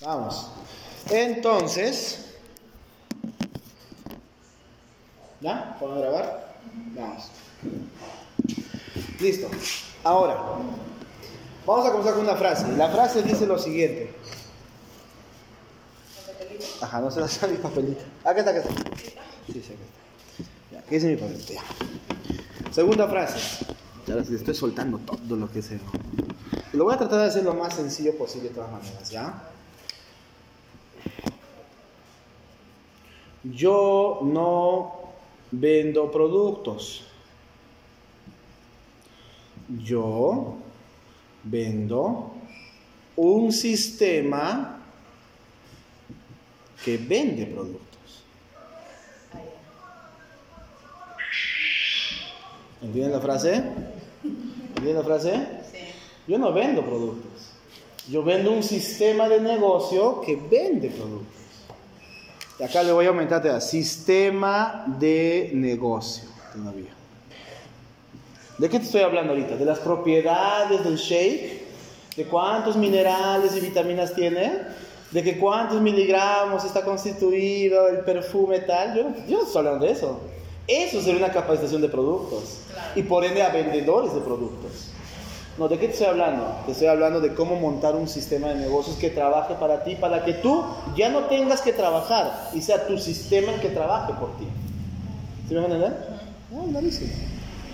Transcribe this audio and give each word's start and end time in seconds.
Vamos. 0.00 0.46
Entonces, 1.10 2.26
¿ya? 5.40 5.76
¿Puedo 5.80 6.00
grabar? 6.00 6.54
Vamos. 6.94 7.24
Listo. 9.18 9.48
Ahora, 10.04 10.36
vamos 11.66 11.86
a 11.86 11.90
comenzar 11.90 12.14
con 12.14 12.24
una 12.24 12.36
frase. 12.36 12.76
La 12.76 12.88
frase 12.90 13.22
dice 13.24 13.46
lo 13.46 13.58
siguiente. 13.58 14.14
Ajá, 16.80 17.00
no 17.00 17.10
se 17.10 17.20
la 17.20 17.26
sabe 17.26 17.52
mi 17.56 17.58
papelito. 17.58 18.02
Acá 18.22 18.38
está, 18.38 18.50
acá 18.52 18.60
está. 18.60 18.72
Sí, 19.46 19.52
sí, 19.54 19.58
acá 19.58 19.72
está. 19.72 20.72
Ya, 20.72 20.78
aquí 20.78 20.94
dice 20.94 21.08
mi 21.08 21.16
papelito. 21.16 21.52
Ya. 21.54 21.62
Segunda 22.70 23.08
frase. 23.08 23.66
Ya 24.06 24.14
les 24.14 24.30
estoy 24.30 24.54
soltando 24.54 24.98
todo 24.98 25.36
lo 25.36 25.50
que 25.50 25.60
sé. 25.60 25.80
Lo 26.72 26.84
voy 26.84 26.94
a 26.94 26.98
tratar 26.98 27.20
de 27.20 27.26
hacer 27.26 27.42
lo 27.42 27.54
más 27.54 27.74
sencillo 27.74 28.16
posible 28.16 28.50
de 28.50 28.54
todas 28.54 28.70
maneras, 28.70 29.10
¿ya? 29.10 29.42
Yo 33.54 34.20
no 34.22 34.98
vendo 35.50 36.10
productos. 36.10 37.04
Yo 39.84 40.56
vendo 41.44 42.32
un 43.16 43.52
sistema 43.52 44.80
que 46.84 46.96
vende 46.96 47.46
productos. 47.46 47.88
¿Entienden 52.80 53.12
la 53.12 53.20
frase? 53.20 53.54
¿Entienden 54.24 54.94
la 54.94 55.02
frase? 55.02 55.32
Sí. 55.70 55.78
Yo 56.28 56.38
no 56.38 56.52
vendo 56.52 56.82
productos. 56.84 57.52
Yo 58.08 58.22
vendo 58.22 58.52
un 58.52 58.62
sistema 58.62 59.28
de 59.28 59.40
negocio 59.40 60.20
que 60.20 60.36
vende 60.36 60.88
productos. 60.90 61.47
Y 62.58 62.62
acá 62.64 62.82
le 62.82 62.92
voy 62.92 63.06
a 63.06 63.08
aumentar 63.08 63.40
todavía. 63.40 63.60
Sistema 63.60 64.84
de 64.98 65.50
negocio 65.54 66.28
todavía. 66.52 66.90
¿De 68.58 68.68
qué 68.68 68.78
te 68.80 68.86
estoy 68.86 69.02
hablando 69.02 69.32
ahorita? 69.32 69.56
¿De 69.56 69.64
las 69.64 69.78
propiedades 69.78 70.82
del 70.82 70.96
shake? 70.96 71.62
¿De 72.16 72.24
cuántos 72.24 72.76
minerales 72.76 73.56
y 73.56 73.60
vitaminas 73.60 74.12
tiene? 74.14 74.52
¿De 75.12 75.22
que 75.22 75.38
cuántos 75.38 75.80
miligramos 75.80 76.64
está 76.64 76.82
constituido 76.82 77.88
el 77.88 78.00
perfume 78.00 78.58
tal? 78.60 78.96
Yo, 78.96 79.02
yo 79.28 79.36
no 79.38 79.44
estoy 79.44 79.58
hablando 79.58 79.86
de 79.86 79.92
eso. 79.92 80.20
Eso 80.66 81.00
sería 81.00 81.24
una 81.24 81.32
capacitación 81.32 81.80
de 81.80 81.88
productos. 81.88 82.58
Y 82.96 83.02
por 83.02 83.24
ende 83.24 83.42
a 83.42 83.50
vendedores 83.50 84.12
de 84.12 84.20
productos. 84.20 84.90
No, 85.58 85.66
¿de 85.68 85.76
qué 85.78 85.86
te 85.88 85.92
estoy 85.94 86.06
hablando? 86.06 86.44
Te 86.66 86.72
estoy 86.72 86.86
hablando 86.86 87.20
de 87.20 87.34
cómo 87.34 87.56
montar 87.56 87.96
un 87.96 88.06
sistema 88.08 88.48
de 88.48 88.54
negocios 88.56 88.96
que 88.96 89.10
trabaje 89.10 89.54
para 89.54 89.82
ti, 89.82 89.96
para 89.96 90.24
que 90.24 90.34
tú 90.34 90.62
ya 90.96 91.08
no 91.08 91.24
tengas 91.24 91.62
que 91.62 91.72
trabajar 91.72 92.50
y 92.54 92.60
sea 92.62 92.86
tu 92.86 92.96
sistema 92.96 93.52
el 93.52 93.60
que 93.60 93.70
trabaje 93.70 94.12
por 94.14 94.36
ti. 94.36 94.46
¿Sí 95.48 95.54
me 95.54 95.60
van 95.60 95.72
a 95.72 95.74
entender? 95.74 95.98
No, 96.52 96.62
clarísimo. 96.64 97.10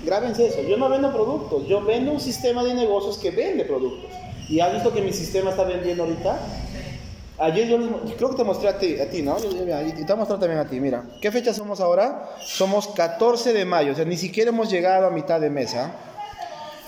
Grábense 0.04 0.46
eso. 0.46 0.62
Yo 0.62 0.76
no 0.78 0.88
vendo 0.88 1.12
productos, 1.12 1.66
yo 1.66 1.82
vendo 1.84 2.12
un 2.12 2.20
sistema 2.20 2.64
de 2.64 2.74
negocios 2.74 3.18
que 3.18 3.30
vende 3.30 3.64
productos. 3.64 4.10
¿Y 4.48 4.60
has 4.60 4.72
visto 4.72 4.92
que 4.92 5.02
mi 5.02 5.12
sistema 5.12 5.50
está 5.50 5.64
vendiendo 5.64 6.04
ahorita? 6.04 6.38
Ayer 7.38 7.66
yo, 7.68 7.78
les 7.78 8.14
creo 8.16 8.30
que 8.30 8.36
te 8.36 8.44
mostré 8.44 8.68
a 8.68 8.78
ti, 8.78 9.22
¿no? 9.22 9.38
Yo- 9.38 9.50
mira, 9.64 9.82
Y 9.82 10.04
te 10.04 10.14
mostrar 10.14 10.38
también 10.38 10.60
a 10.60 10.66
ti, 10.68 10.80
mira. 10.80 11.04
¿Qué 11.20 11.32
fecha 11.32 11.52
somos 11.52 11.80
ahora? 11.80 12.30
Somos 12.40 12.88
14 12.88 13.52
de 13.52 13.64
mayo, 13.64 13.92
o 13.92 13.94
sea, 13.94 14.04
ni 14.04 14.16
siquiera 14.16 14.50
hemos 14.50 14.70
llegado 14.70 15.06
a 15.06 15.10
mitad 15.10 15.40
de 15.40 15.50
mes, 15.50 15.74
¿ah? 15.74 15.90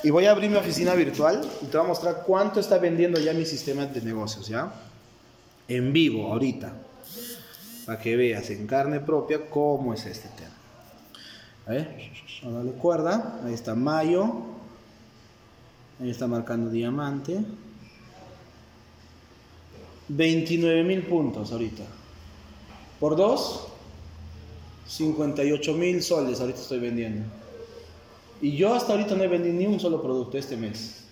Y 0.03 0.11
voy 0.11 0.27
a 0.27 0.31
abrir 0.31 0.51
mi 0.51 0.57
oficina 0.57 0.95
virtual 0.95 1.41
y 1.63 1.67
te 1.67 1.77
voy 1.77 1.87
a 1.87 1.89
mostrar 1.89 2.23
cuánto 2.27 2.61
está 2.61 2.79
vendiendo 2.79 3.19
ya 3.19 3.33
mi 3.33 3.45
sistema 3.45 3.87
de 3.87 4.01
negocios, 4.03 4.47
¿ya? 4.49 4.73
En 5.69 5.93
vivo, 5.93 6.33
ahorita. 6.33 6.73
Para 7.87 7.99
que 7.99 8.17
veas 8.17 8.51
en 8.51 8.67
carne 8.67 9.01
propia 9.01 9.49
cómo 9.49 9.95
es 9.95 10.07
este 10.07 10.29
tema. 10.31 10.57
A 11.67 11.71
ver, 11.71 12.11
a 12.45 12.51
darle 12.51 12.73
cuerda. 12.73 13.41
Ahí 13.45 13.55
está 13.55 13.75
mayo. 13.75 14.43
Ahí 16.01 16.11
está 16.11 16.27
marcando 16.27 16.71
diamante. 16.71 17.39
29 20.09 20.85
mil 20.85 21.03
puntos 21.03 21.51
ahorita. 21.51 21.85
Por 23.01 23.17
dos, 23.17 23.67
58 24.87 25.75
mil 25.75 26.03
soles 26.03 26.41
ahorita 26.41 26.61
estoy 26.61 26.79
vendiendo. 26.79 27.25
Y 28.41 28.57
yo 28.57 28.75
hasta 28.75 28.93
ahorita 28.93 29.15
no 29.15 29.25
he 29.25 29.29
vendido 29.29 29.55
ni 29.55 29.67
un 29.67 29.81
solo 29.81 30.03
producto 30.03 30.37
este 30.37 30.57
mes. 30.57 31.03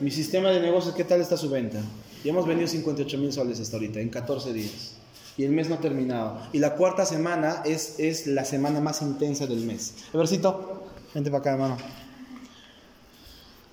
Mi 0.00 0.10
sistema 0.10 0.50
de 0.50 0.60
negocios, 0.60 0.94
¿qué 0.94 1.04
tal 1.04 1.20
está 1.20 1.36
su 1.36 1.50
venta? 1.50 1.80
Y 2.22 2.28
hemos 2.28 2.46
vendido 2.46 2.68
58 2.68 3.18
mil 3.18 3.32
soles 3.32 3.60
hasta 3.60 3.76
ahorita, 3.76 4.00
en 4.00 4.08
14 4.08 4.52
días. 4.52 4.92
Y 5.36 5.44
el 5.44 5.50
mes 5.50 5.68
no 5.68 5.76
ha 5.76 5.80
terminado. 5.80 6.40
Y 6.52 6.58
la 6.58 6.74
cuarta 6.74 7.04
semana 7.04 7.62
es, 7.64 7.98
es 7.98 8.26
la 8.26 8.44
semana 8.44 8.80
más 8.80 9.02
intensa 9.02 9.46
del 9.46 9.60
mes. 9.60 9.94
Evercito, 10.12 10.84
vente 11.12 11.30
para 11.30 11.40
acá, 11.40 11.52
hermano. 11.52 11.76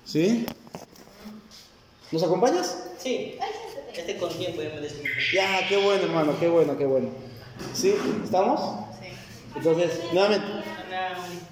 ¿Sí? 0.04 0.44
¿Nos 2.10 2.22
acompañas? 2.22 2.76
Sí, 2.98 3.36
este 3.94 4.16
con 4.16 4.30
tiempo 4.30 4.62
ya 4.62 4.70
me. 4.70 4.88
Ya, 5.32 5.68
qué 5.68 5.76
bueno, 5.76 6.04
hermano, 6.04 6.34
qué 6.38 6.48
bueno, 6.48 6.76
qué 6.76 6.86
bueno. 6.86 7.08
¿Sí? 7.74 7.94
¿Estamos? 8.24 8.60
Sí. 9.00 9.06
Entonces, 9.56 10.00
nuevamente, 10.12 10.46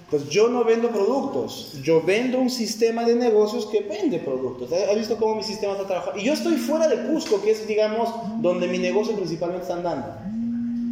pues 0.09 0.27
yo 0.29 0.49
no 0.49 0.63
vendo 0.63 0.89
productos, 0.89 1.73
yo 1.83 2.01
vendo 2.01 2.37
un 2.39 2.49
sistema 2.49 3.03
de 3.05 3.15
negocios 3.15 3.65
que 3.67 3.79
vende 3.81 4.19
productos. 4.19 4.69
¿Has 4.73 4.97
visto 4.97 5.15
cómo 5.17 5.35
mi 5.35 5.43
sistema 5.43 5.73
está 5.73 5.87
trabajando? 5.87 6.19
Y 6.19 6.25
yo 6.25 6.33
estoy 6.33 6.57
fuera 6.57 6.87
de 6.87 7.07
Cusco, 7.07 7.41
que 7.41 7.51
es, 7.51 7.65
digamos, 7.67 8.09
donde 8.41 8.67
mi 8.67 8.77
negocio 8.77 9.15
principalmente 9.15 9.63
está 9.63 9.75
andando. 9.77 10.07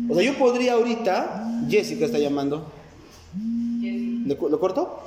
O 0.09 0.15
sea, 0.15 0.23
yo 0.23 0.37
podría 0.37 0.73
ahorita, 0.73 1.65
Jessica 1.69 2.05
está 2.05 2.17
llamando, 2.17 2.65
¿Le 4.25 4.35
cu- 4.37 4.49
¿lo 4.49 4.59
corto? 4.59 4.99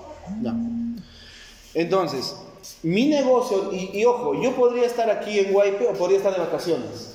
Ya. 0.43 0.55
Entonces, 1.75 2.35
mi 2.83 3.07
negocio, 3.07 3.71
y, 3.73 3.99
y 3.99 4.05
ojo, 4.05 4.41
yo 4.41 4.55
podría 4.55 4.85
estar 4.87 5.11
aquí 5.11 5.39
en 5.39 5.53
Guaype 5.53 5.87
o 5.89 5.93
podría 5.95 6.19
estar 6.19 6.33
de 6.35 6.41
vacaciones. 6.41 7.12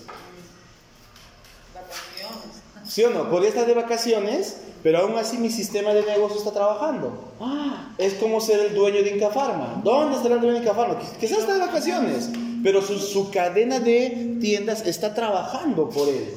¿Sí 2.98 3.04
o 3.04 3.12
no? 3.12 3.30
Podría 3.30 3.50
estar 3.50 3.68
de 3.68 3.76
vacaciones, 3.76 4.58
pero 4.82 4.98
aún 4.98 5.16
así 5.20 5.38
mi 5.38 5.52
sistema 5.52 5.94
de 5.94 6.02
negocio 6.04 6.40
está 6.40 6.52
trabajando. 6.52 7.12
Ah, 7.40 7.94
es 8.00 8.16
como 8.16 8.42
ser 8.42 8.60
el 8.60 8.74
dueño 8.74 9.04
de 9.04 9.12
Inca 9.16 9.30
Pharma. 9.30 9.80
¿Dónde 9.84 10.16
está 10.16 10.30
el 10.30 10.40
dueño 10.42 10.54
de 10.56 10.62
Inca 10.62 10.74
Pharma? 10.74 10.96
Quiz- 11.00 11.16
Quizás 11.20 11.38
está 11.38 11.54
de 11.54 11.60
vacaciones, 11.60 12.32
pero 12.64 12.82
su, 12.82 12.98
su 12.98 13.30
cadena 13.30 13.80
de 13.80 14.38
tiendas 14.42 14.84
está 14.88 15.14
trabajando 15.14 15.88
por 15.92 16.08
él. 16.10 16.28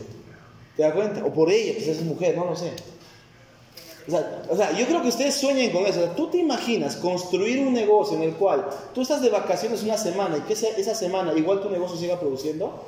¿Te 0.77 0.83
das 0.83 0.93
cuenta? 0.93 1.25
O 1.25 1.33
por 1.33 1.51
ella, 1.51 1.73
quizás 1.79 1.97
es 1.97 2.03
mujer, 2.03 2.37
no 2.37 2.45
lo 2.45 2.55
sé. 2.55 2.73
O 4.07 4.11
sea, 4.11 4.43
o 4.51 4.57
sea, 4.57 4.73
yo 4.79 4.85
creo 4.85 5.01
que 5.01 5.09
ustedes 5.09 5.37
sueñen 5.37 5.71
con 5.71 5.87
eso. 5.87 5.99
O 6.01 6.03
sea, 6.05 6.15
tú 6.15 6.29
te 6.29 6.37
imaginas 6.37 6.97
construir 6.97 7.67
un 7.67 7.73
negocio 7.73 8.19
en 8.19 8.25
el 8.25 8.35
cual 8.35 8.67
tú 8.95 9.01
estás 9.01 9.23
de 9.23 9.31
vacaciones 9.31 9.83
una 9.83 9.97
semana 9.97 10.37
y 10.37 10.41
que 10.43 10.53
esa, 10.53 10.69
esa 10.77 10.95
semana 10.95 11.33
igual 11.33 11.63
tu 11.63 11.71
negocio 11.71 11.97
siga 11.97 12.21
produciendo. 12.21 12.85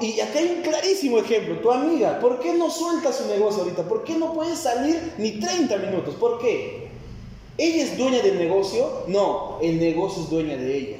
Y 0.00 0.20
acá 0.20 0.38
hay 0.38 0.54
un 0.56 0.62
clarísimo 0.62 1.18
ejemplo. 1.18 1.58
Tu 1.60 1.70
amiga, 1.70 2.18
¿por 2.20 2.40
qué 2.40 2.52
no 2.52 2.70
suelta 2.70 3.12
su 3.12 3.26
negocio 3.26 3.62
ahorita? 3.62 3.84
¿Por 3.84 4.04
qué 4.04 4.14
no 4.16 4.34
puede 4.34 4.54
salir 4.54 5.14
ni 5.18 5.32
30 5.40 5.76
minutos? 5.78 6.14
¿Por 6.16 6.38
qué? 6.40 6.88
¿Ella 7.56 7.84
es 7.84 7.96
dueña 7.96 8.20
del 8.20 8.38
negocio? 8.38 9.04
No, 9.06 9.58
el 9.62 9.78
negocio 9.78 10.24
es 10.24 10.30
dueña 10.30 10.56
de 10.56 10.76
ella. 10.76 10.96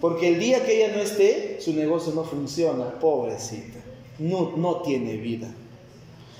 Porque 0.00 0.28
el 0.28 0.38
día 0.38 0.64
que 0.64 0.76
ella 0.76 0.94
no 0.94 1.02
esté, 1.02 1.58
su 1.60 1.72
negocio 1.72 2.12
no 2.14 2.24
funciona, 2.24 2.98
pobrecita. 3.00 3.78
No, 4.18 4.52
no 4.56 4.82
tiene 4.82 5.16
vida. 5.16 5.48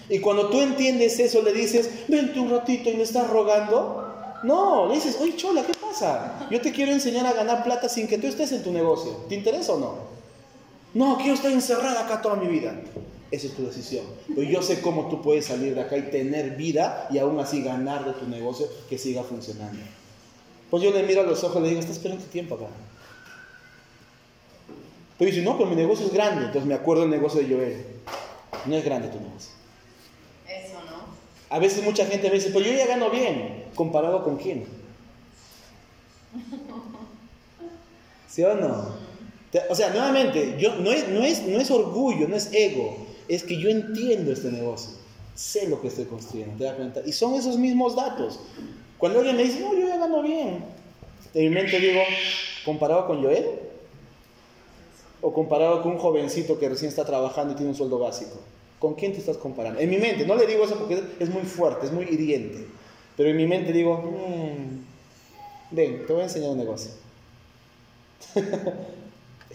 Y 0.08 0.20
cuando 0.20 0.48
tú 0.48 0.60
entiendes 0.60 1.18
eso, 1.18 1.42
le 1.42 1.52
dices, 1.52 1.90
vente 2.08 2.38
un 2.38 2.50
ratito 2.50 2.90
y 2.90 2.94
me 2.94 3.02
estás 3.02 3.28
rogando. 3.28 4.04
No, 4.42 4.86
le 4.86 4.94
dices, 4.94 5.18
oye 5.20 5.34
Chola, 5.36 5.64
¿qué 5.66 5.72
pasa? 5.74 6.46
Yo 6.50 6.60
te 6.60 6.70
quiero 6.70 6.92
enseñar 6.92 7.26
a 7.26 7.32
ganar 7.32 7.64
plata 7.64 7.88
sin 7.88 8.06
que 8.06 8.18
tú 8.18 8.26
estés 8.26 8.52
en 8.52 8.62
tu 8.62 8.70
negocio. 8.70 9.10
¿Te 9.28 9.34
interesa 9.34 9.72
o 9.72 9.78
no? 9.78 10.16
No, 10.96 11.18
quiero 11.18 11.34
estar 11.34 11.52
encerrada 11.52 12.06
acá 12.06 12.22
toda 12.22 12.36
mi 12.36 12.46
vida. 12.46 12.74
Esa 13.30 13.48
es 13.48 13.54
tu 13.54 13.66
decisión. 13.66 14.06
Pero 14.28 14.44
yo 14.44 14.62
sé 14.62 14.80
cómo 14.80 15.10
tú 15.10 15.20
puedes 15.20 15.44
salir 15.44 15.74
de 15.74 15.82
acá 15.82 15.98
y 15.98 16.04
tener 16.10 16.56
vida 16.56 17.06
y 17.10 17.18
aún 17.18 17.38
así 17.38 17.62
ganar 17.62 18.06
de 18.06 18.14
tu 18.14 18.26
negocio 18.26 18.66
que 18.88 18.96
siga 18.96 19.22
funcionando. 19.22 19.78
Pues 20.70 20.82
yo 20.82 20.90
le 20.92 21.02
miro 21.02 21.20
a 21.20 21.24
los 21.24 21.44
ojos 21.44 21.58
y 21.58 21.60
le 21.64 21.68
digo, 21.68 21.80
estás 21.80 21.98
esperando 21.98 22.24
tu 22.24 22.30
tiempo 22.30 22.54
acá. 22.54 22.68
Pero 25.18 25.30
dice, 25.30 25.42
no, 25.42 25.58
pero 25.58 25.68
mi 25.68 25.76
negocio 25.76 26.06
es 26.06 26.14
grande. 26.14 26.46
Entonces 26.46 26.66
me 26.66 26.72
acuerdo 26.74 27.02
del 27.02 27.10
negocio 27.10 27.42
de 27.42 27.54
Joel. 27.54 27.86
No 28.64 28.74
es 28.74 28.82
grande 28.82 29.08
tu 29.08 29.20
negocio. 29.20 29.50
Eso, 30.48 30.82
¿no? 30.86 31.04
A 31.54 31.58
veces 31.58 31.84
mucha 31.84 32.06
gente 32.06 32.30
me 32.30 32.36
dice, 32.36 32.52
pero 32.54 32.64
yo 32.64 32.72
ya 32.72 32.86
gano 32.86 33.10
bien. 33.10 33.66
¿Comparado 33.74 34.24
con 34.24 34.38
quién? 34.38 34.64
¿Sí 38.28 38.42
o 38.42 38.54
no? 38.54 39.05
O 39.68 39.74
sea, 39.74 39.90
nuevamente, 39.90 40.56
yo, 40.58 40.74
no, 40.76 40.90
es, 40.90 41.08
no, 41.08 41.22
es, 41.22 41.46
no 41.46 41.60
es 41.60 41.70
orgullo, 41.70 42.28
no 42.28 42.36
es 42.36 42.50
ego. 42.52 43.06
Es 43.28 43.42
que 43.42 43.58
yo 43.58 43.68
entiendo 43.68 44.32
este 44.32 44.50
negocio. 44.50 44.90
Sé 45.34 45.68
lo 45.68 45.80
que 45.80 45.88
estoy 45.88 46.06
construyendo, 46.06 46.56
¿te 46.56 46.64
das 46.64 46.76
cuenta? 46.76 47.02
Y 47.04 47.12
son 47.12 47.34
esos 47.34 47.58
mismos 47.58 47.94
datos. 47.94 48.40
Cuando 48.98 49.18
alguien 49.18 49.36
me 49.36 49.44
dice, 49.44 49.60
no, 49.60 49.74
yo 49.74 49.86
ya 49.86 49.98
gano 49.98 50.22
bien. 50.22 50.64
En 51.34 51.44
mi 51.44 51.50
mente 51.50 51.78
digo, 51.78 52.00
¿comparado 52.64 53.06
con 53.06 53.22
Joel? 53.22 53.66
o 55.20 55.32
comparado 55.32 55.82
con 55.82 55.92
un 55.92 55.98
jovencito 55.98 56.58
que 56.58 56.68
recién 56.68 56.88
está 56.88 57.04
trabajando 57.04 57.52
y 57.52 57.56
tiene 57.56 57.70
un 57.70 57.76
sueldo 57.76 57.98
básico? 57.98 58.38
¿Con 58.78 58.94
quién 58.94 59.12
te 59.12 59.18
estás 59.18 59.36
comparando? 59.38 59.80
En 59.80 59.90
mi 59.90 59.96
mente, 59.96 60.26
no 60.26 60.36
le 60.36 60.46
digo 60.46 60.64
eso 60.64 60.76
porque 60.76 61.02
es 61.18 61.28
muy 61.30 61.42
fuerte, 61.42 61.86
es 61.86 61.92
muy 61.92 62.04
hiriente, 62.04 62.66
pero 63.16 63.30
en 63.30 63.36
mi 63.36 63.46
mente 63.46 63.72
digo, 63.72 63.98
mm, 63.98 65.74
ven, 65.74 66.06
te 66.06 66.12
voy 66.12 66.22
a 66.22 66.24
enseñar 66.26 66.50
un 66.50 66.58
negocio. 66.58 66.92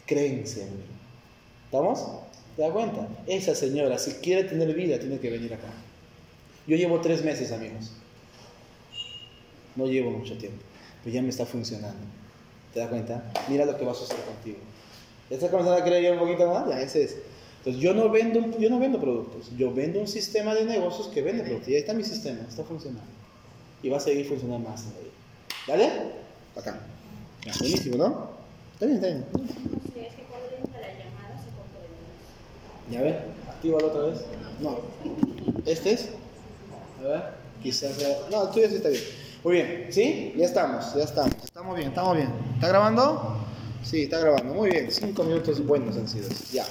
Creencia, 0.06 0.66
¿estamos? 1.66 2.06
¿Te 2.56 2.62
das 2.64 2.72
cuenta? 2.72 3.08
Esa 3.28 3.56
señora, 3.56 3.98
si 3.98 4.12
quiere 4.16 4.44
tener 4.44 4.74
vida, 4.74 5.00
tiene 5.00 5.20
que 5.20 5.30
venir 5.30 5.54
acá. 5.54 5.70
Yo 6.68 6.76
llevo 6.76 7.00
tres 7.02 7.24
meses, 7.24 7.52
amigos. 7.52 7.92
No 9.76 9.86
llevo 9.88 10.12
mucho 10.12 10.38
tiempo, 10.38 10.62
pero 11.04 11.16
ya 11.16 11.22
me 11.22 11.30
está 11.30 11.46
funcionando. 11.46 12.00
¿Te 12.74 12.80
das 12.80 12.90
cuenta? 12.90 13.32
Mira 13.50 13.66
lo 13.66 13.78
que 13.78 13.86
va 13.86 13.92
a 13.92 13.96
suceder 13.96 14.24
contigo. 14.26 14.58
¿Estás 15.30 15.50
comenzando 15.50 15.82
a 15.82 15.84
creer 15.84 16.04
ya 16.04 16.12
un 16.14 16.20
poquito 16.20 16.48
más? 16.50 16.68
Ya, 16.68 16.82
ese 16.82 17.04
es. 17.04 17.18
Entonces, 17.60 17.82
yo 17.82 17.94
no, 17.94 18.10
vendo, 18.10 18.58
yo 18.60 18.70
no 18.70 18.80
vendo 18.80 19.00
productos, 19.00 19.52
yo 19.56 19.74
vendo 19.74 20.00
un 20.00 20.08
sistema 20.08 20.56
de 20.56 20.66
negocios 20.66 21.08
que 21.08 21.22
vende 21.22 21.44
productos. 21.44 21.70
Y 21.70 21.76
ahí 21.76 21.82
está 21.82 21.94
mi 21.94 22.04
sistema, 22.04 22.40
está 22.48 22.64
funcionando. 22.64 23.04
Y 23.84 23.90
va 23.90 23.98
a 23.98 24.00
seguir 24.00 24.26
funcionando 24.28 24.68
más. 24.68 24.86
¿Vale? 25.68 25.90
Acá. 26.56 26.80
buenísimo, 27.60 27.98
¿no? 27.98 28.32
Está 28.74 28.86
bien, 28.88 28.98
está 28.98 29.08
bien. 29.08 29.81
¿Ya 32.90 33.02
ven? 33.02 33.18
Actívalo 33.50 33.88
otra 33.88 34.02
vez. 34.04 34.22
No. 34.60 34.80
¿Este 35.66 35.94
es? 35.94 36.10
A 37.00 37.08
ver, 37.08 37.24
quizás. 37.64 37.98
No, 38.30 38.44
el 38.44 38.50
tuyo 38.52 38.70
sí 38.70 38.76
está 38.76 38.90
bien. 38.90 39.04
Muy 39.44 39.54
bien, 39.54 39.88
¿sí? 39.90 40.34
Ya 40.38 40.46
estamos, 40.46 40.94
ya 40.94 41.04
estamos. 41.04 41.34
Estamos 41.44 41.76
bien, 41.76 41.90
estamos 41.90 42.16
bien. 42.16 42.30
¿Está 42.56 42.68
grabando? 42.68 43.38
Sí, 43.84 44.04
está 44.04 44.20
grabando. 44.20 44.54
Muy 44.54 44.70
bien, 44.70 44.92
cinco 44.92 45.24
minutos 45.24 45.66
buenos 45.66 45.98
han 45.98 46.08
sido. 46.08 46.30
Ya. 46.52 46.66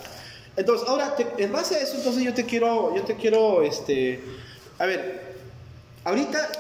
Entonces, 0.57 0.89
ahora, 0.89 1.17
en 1.39 1.53
base 1.53 1.77
a 1.77 1.81
eso, 1.81 1.97
entonces 1.97 2.23
yo 2.23 2.35
te 2.35 2.45
quiero, 2.45 2.95
yo 2.95 3.03
te 3.03 3.17
quiero, 3.17 3.63
este, 3.63 4.21
a 4.79 4.87
ver, 4.87 5.30
ahorita, 6.11 6.51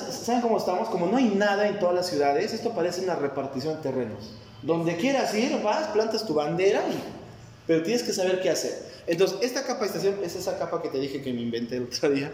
saben 0.00 0.40
cómo 0.40 0.58
estamos, 0.58 0.88
como 0.88 1.06
no 1.06 1.16
hay 1.16 1.26
nada 1.26 1.68
en 1.68 1.78
todas 1.78 1.94
las 1.94 2.08
ciudades, 2.08 2.52
esto 2.52 2.72
parece 2.72 3.02
una 3.02 3.14
repartición 3.14 3.76
de 3.76 3.82
terrenos. 3.82 4.32
Donde 4.62 4.96
quieras 4.96 5.34
ir, 5.34 5.60
vas, 5.62 5.88
plantas 5.88 6.24
tu 6.24 6.34
bandera, 6.34 6.80
pero 7.66 7.82
tienes 7.82 8.02
que 8.02 8.12
saber 8.12 8.40
qué 8.40 8.50
hacer. 8.50 8.90
Entonces, 9.06 9.38
esta 9.42 9.64
capacitación 9.64 10.16
es 10.22 10.36
esa 10.36 10.58
capa 10.58 10.80
que 10.80 10.88
te 10.88 10.98
dije 10.98 11.20
que 11.20 11.32
me 11.32 11.40
inventé 11.40 11.76
el 11.76 11.84
otro 11.84 12.10
día, 12.10 12.32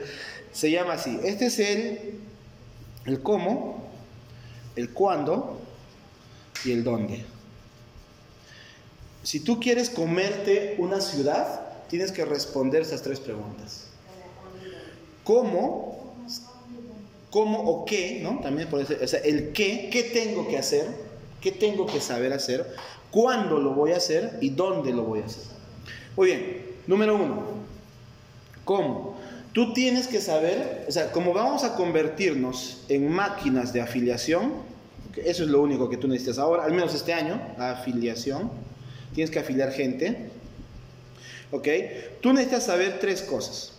se 0.53 0.71
llama 0.71 0.95
así. 0.95 1.19
Este 1.25 1.47
es 1.47 1.59
el, 1.59 2.21
el 3.07 3.23
cómo, 3.23 3.83
el 4.77 4.91
cuándo 4.91 5.61
y 6.65 6.73
el 6.73 6.85
dónde. 6.85 7.25
Si 9.23 9.41
tú 9.41 9.59
quieres 9.59 9.91
comerte 9.91 10.77
una 10.79 11.01
ciudad, 11.01 11.87
tienes 11.89 12.13
que 12.13 12.25
responder 12.25 12.83
esas 12.83 13.03
tres 13.03 13.21
preguntas. 13.21 13.87
¿Cómo? 15.25 15.98
¿Cómo 17.31 17.61
o 17.61 17.85
qué? 17.85 18.21
¿no? 18.23 18.41
También 18.41 18.69
por 18.69 18.81
eso, 18.81 18.95
o 19.03 19.07
sea, 19.07 19.21
el 19.21 19.53
qué, 19.53 19.91
qué 19.93 20.05
tengo 20.05 20.49
que 20.49 20.59
hacer, 20.59 20.87
qué 21.41 21.53
tengo 21.53 21.87
que 21.87 22.01
saber 22.01 22.33
hacer, 22.33 22.75
cuándo 23.11 23.59
lo 23.59 23.75
voy 23.75 23.93
a 23.93 23.97
hacer 23.97 24.39
y 24.41 24.51
dónde 24.51 24.93
lo 24.93 25.03
voy 25.03 25.21
a 25.21 25.27
hacer. 25.27 25.45
Muy 26.17 26.27
bien, 26.29 26.67
número 26.87 27.17
uno, 27.17 27.43
¿cómo? 28.65 29.17
Tú 29.53 29.73
tienes 29.73 30.07
que 30.07 30.21
saber, 30.21 30.85
o 30.89 30.93
sea, 30.93 31.11
como 31.11 31.33
vamos 31.33 31.65
a 31.65 31.75
convertirnos 31.75 32.85
en 32.89 33.11
máquinas 33.11 33.73
de 33.73 33.81
afiliación, 33.81 34.53
eso 35.25 35.43
es 35.43 35.49
lo 35.49 35.61
único 35.61 35.89
que 35.89 35.97
tú 35.97 36.07
necesitas 36.09 36.39
ahora, 36.39 36.65
al 36.65 36.73
menos 36.73 36.95
este 36.95 37.13
año, 37.13 37.41
la 37.59 37.73
afiliación, 37.73 38.51
tienes 39.15 39.31
que 39.31 39.39
afiliar 39.39 39.73
gente. 39.73 40.31
¿Ok? 41.51 41.67
Tú 42.21 42.33
necesitas 42.33 42.67
saber 42.67 42.99
tres 43.01 43.23
cosas. 43.23 43.73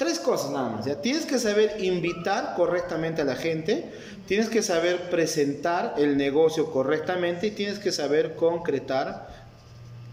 Tres 0.00 0.18
cosas 0.18 0.50
nada 0.50 0.70
más. 0.70 0.86
¿ya? 0.86 1.02
Tienes 1.02 1.26
que 1.26 1.38
saber 1.38 1.76
invitar 1.84 2.54
correctamente 2.56 3.20
a 3.20 3.26
la 3.26 3.36
gente, 3.36 3.92
tienes 4.26 4.48
que 4.48 4.62
saber 4.62 5.10
presentar 5.10 5.96
el 5.98 6.16
negocio 6.16 6.72
correctamente 6.72 7.48
y 7.48 7.50
tienes 7.50 7.78
que 7.78 7.92
saber 7.92 8.34
concretar 8.34 9.28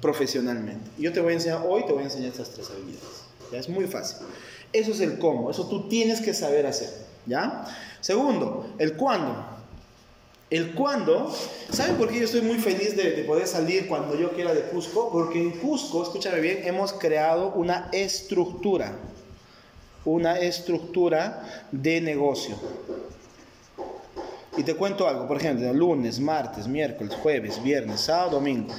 profesionalmente. 0.01 0.91
Yo 0.97 1.13
te 1.13 1.21
voy 1.21 1.31
a 1.31 1.35
enseñar 1.35 1.63
hoy, 1.65 1.85
te 1.85 1.93
voy 1.93 2.01
a 2.01 2.07
enseñar 2.07 2.31
estas 2.31 2.49
tres 2.49 2.69
habilidades. 2.69 3.23
¿ya? 3.49 3.59
Es 3.59 3.69
muy 3.69 3.85
fácil. 3.85 4.27
Eso 4.73 4.91
es 4.91 4.99
el 4.99 5.19
cómo, 5.19 5.49
eso 5.49 5.69
tú 5.69 5.87
tienes 5.87 6.19
que 6.19 6.33
saber 6.33 6.65
hacer. 6.65 6.89
¿ya? 7.25 7.63
Segundo, 8.01 8.67
el 8.79 8.97
cuándo. 8.97 9.41
El 10.49 10.73
cuándo, 10.73 11.33
¿saben 11.71 11.95
por 11.95 12.09
qué 12.09 12.19
yo 12.19 12.25
estoy 12.25 12.41
muy 12.41 12.57
feliz 12.57 12.97
de, 12.97 13.23
poder 13.23 13.47
salir 13.47 13.87
cuando 13.87 14.19
yo 14.19 14.33
quiera 14.33 14.53
de 14.53 14.63
Cusco? 14.63 15.09
Porque 15.13 15.41
en 15.41 15.51
Cusco, 15.51 16.03
escúchame 16.03 16.41
bien, 16.41 16.63
hemos 16.65 16.91
creado 16.91 17.53
una 17.53 17.87
estructura, 17.93 18.91
una 20.07 20.39
estructura 20.39 21.65
de 21.71 21.99
negocio. 21.99 22.55
Y 24.55 24.63
te 24.63 24.73
cuento 24.75 25.07
algo, 25.07 25.27
por 25.27 25.37
ejemplo, 25.37 25.71
lunes, 25.73 26.19
martes, 26.19 26.67
miércoles, 26.67 27.13
jueves, 27.21 27.61
viernes, 27.61 28.01
sábado, 28.01 28.31
domingo. 28.31 28.73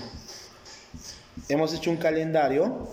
Hemos 1.49 1.73
hecho 1.75 1.91
un 1.91 1.99
calendario 1.99 2.89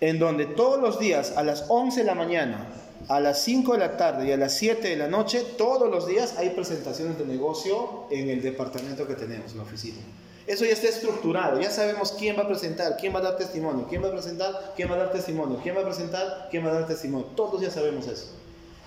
en 0.00 0.18
donde 0.18 0.46
todos 0.46 0.80
los 0.80 0.98
días 0.98 1.34
a 1.36 1.42
las 1.42 1.66
11 1.68 2.00
de 2.00 2.06
la 2.06 2.14
mañana 2.14 2.66
a 3.08 3.20
las 3.20 3.42
5 3.44 3.74
de 3.74 3.78
la 3.78 3.96
tarde 3.96 4.26
y 4.26 4.32
a 4.32 4.36
las 4.36 4.56
7 4.56 4.88
de 4.88 4.96
la 4.96 5.06
noche, 5.06 5.44
todos 5.56 5.88
los 5.88 6.08
días 6.08 6.36
hay 6.38 6.50
presentaciones 6.50 7.18
de 7.18 7.24
negocio 7.24 8.04
en 8.10 8.30
el 8.30 8.42
departamento 8.42 9.06
que 9.06 9.14
tenemos, 9.14 9.52
en 9.52 9.58
la 9.58 9.62
oficina. 9.62 9.98
Eso 10.46 10.64
ya 10.64 10.72
está 10.72 10.88
estructurado, 10.88 11.60
ya 11.60 11.70
sabemos 11.70 12.12
quién 12.12 12.38
va 12.38 12.42
a 12.42 12.46
presentar, 12.48 12.96
quién 12.96 13.12
va 13.12 13.18
a 13.18 13.22
dar 13.22 13.36
testimonio, 13.36 13.86
quién 13.88 14.02
va 14.02 14.08
a 14.08 14.12
presentar, 14.12 14.74
quién 14.76 14.88
va 14.88 14.94
a 14.94 14.98
dar 14.98 15.12
testimonio, 15.12 15.58
quién 15.60 15.76
va 15.76 15.80
a 15.80 15.84
presentar, 15.84 16.48
quién 16.50 16.64
va 16.64 16.70
a 16.70 16.74
dar 16.74 16.86
testimonio. 16.86 17.26
Todos 17.34 17.60
ya 17.60 17.70
sabemos 17.70 18.06
eso. 18.06 18.28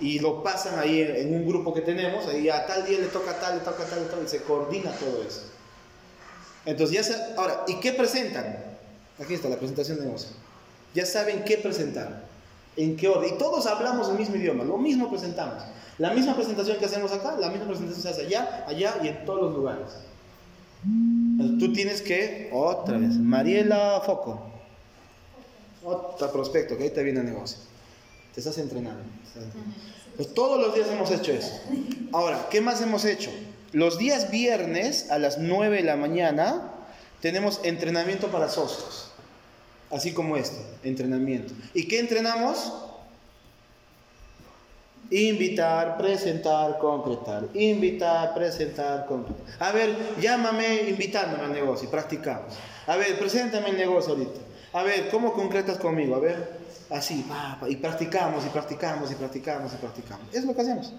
Y 0.00 0.20
lo 0.20 0.42
pasan 0.42 0.78
ahí 0.78 1.02
en, 1.02 1.34
un 1.34 1.46
grupo 1.46 1.74
que 1.74 1.82
tenemos, 1.82 2.26
ahí 2.26 2.48
a 2.48 2.66
tal 2.66 2.86
día 2.86 2.98
le 2.98 3.08
toca 3.08 3.38
tal, 3.38 3.58
le 3.58 3.60
toca 3.64 3.84
tal, 3.84 4.08
tal, 4.08 4.24
y 4.24 4.28
se 4.28 4.42
coordina 4.42 4.90
todo 4.92 5.22
eso. 5.22 5.42
Entonces 6.64 6.96
ya 6.96 7.02
se, 7.02 7.14
ahora, 7.36 7.64
¿y 7.68 7.78
qué 7.80 7.92
presentan? 7.92 8.64
Aquí 9.22 9.34
está 9.34 9.50
la 9.50 9.56
presentación 9.56 9.98
de 9.98 10.06
negocio. 10.06 10.30
Ya 10.94 11.04
saben 11.04 11.44
qué 11.44 11.58
presentar 11.58 12.24
en 12.76 12.96
qué 12.96 13.08
orden. 13.08 13.34
Y 13.34 13.38
todos 13.38 13.66
hablamos 13.66 14.08
el 14.08 14.16
mismo 14.16 14.36
idioma, 14.36 14.64
lo 14.64 14.78
mismo 14.78 15.10
presentamos. 15.10 15.62
La 15.98 16.14
misma 16.14 16.34
presentación 16.34 16.78
que 16.78 16.86
hacemos 16.86 17.12
acá, 17.12 17.36
la 17.38 17.50
misma 17.50 17.66
presentación 17.66 18.02
se 18.02 18.08
hace 18.08 18.26
allá, 18.26 18.64
allá 18.66 18.96
y 19.02 19.08
en 19.08 19.24
todos 19.26 19.42
los 19.42 19.54
lugares. 19.54 19.90
Tú 21.58 21.72
tienes 21.72 22.02
que, 22.02 22.50
otra 22.52 22.98
vez, 22.98 23.16
Mariela 23.16 24.02
Foco. 24.04 24.50
Otro 25.82 26.30
prospecto, 26.32 26.76
que 26.76 26.84
ahí 26.84 26.90
te 26.90 27.02
viene 27.02 27.20
el 27.20 27.26
negocio. 27.26 27.58
Te 28.34 28.40
estás 28.40 28.58
entrenando. 28.58 29.02
Pues 30.16 30.34
todos 30.34 30.60
los 30.60 30.74
días 30.74 30.88
hemos 30.90 31.10
hecho 31.10 31.32
eso. 31.32 31.60
Ahora, 32.12 32.48
¿qué 32.50 32.60
más 32.60 32.80
hemos 32.82 33.04
hecho? 33.04 33.30
Los 33.72 33.98
días 33.98 34.30
viernes 34.30 35.10
a 35.10 35.18
las 35.18 35.38
9 35.38 35.78
de 35.78 35.82
la 35.82 35.96
mañana 35.96 36.72
tenemos 37.20 37.60
entrenamiento 37.62 38.28
para 38.28 38.48
socios. 38.48 39.10
Así 39.90 40.12
como 40.12 40.36
esto, 40.36 40.58
entrenamiento. 40.84 41.54
¿Y 41.74 41.88
qué 41.88 41.98
entrenamos? 41.98 42.72
Invitar, 45.10 45.98
presentar, 45.98 46.78
concretar. 46.78 47.48
Invitar, 47.54 48.32
presentar, 48.32 49.06
concretar. 49.06 49.44
A 49.58 49.72
ver, 49.72 49.96
llámame 50.20 50.88
invitándome 50.88 51.44
al 51.44 51.52
negocio 51.52 51.88
y 51.88 51.90
practicamos. 51.90 52.54
A 52.86 52.96
ver, 52.96 53.18
preséntame 53.18 53.70
el 53.70 53.76
negocio 53.76 54.12
ahorita. 54.12 54.40
A 54.72 54.82
ver, 54.82 55.10
¿cómo 55.10 55.32
concretas 55.32 55.78
conmigo? 55.78 56.14
A 56.14 56.20
ver, 56.20 56.60
así, 56.90 57.24
y 57.68 57.76
practicamos, 57.76 58.46
y 58.46 58.48
practicamos, 58.50 59.10
y 59.10 59.14
practicamos, 59.16 59.72
y 59.72 59.76
practicamos. 59.76 60.26
Es 60.32 60.44
lo 60.44 60.54
que 60.54 60.60
hacemos. 60.60 60.92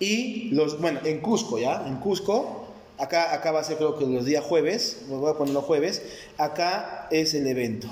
Y 0.00 0.50
los, 0.50 0.80
bueno, 0.80 1.00
en 1.04 1.20
Cusco, 1.20 1.58
¿ya? 1.58 1.86
En 1.86 1.96
Cusco 1.96 2.66
Acá, 2.98 3.34
acá 3.34 3.52
va 3.52 3.60
a 3.60 3.64
ser 3.64 3.76
creo 3.76 3.98
que 3.98 4.06
los 4.06 4.24
días 4.24 4.42
jueves, 4.42 5.04
los 5.10 5.20
voy 5.20 5.30
a 5.30 5.34
poner 5.34 5.52
los 5.52 5.64
jueves, 5.64 6.02
acá 6.38 7.08
es 7.10 7.34
el 7.34 7.46
evento. 7.46 7.88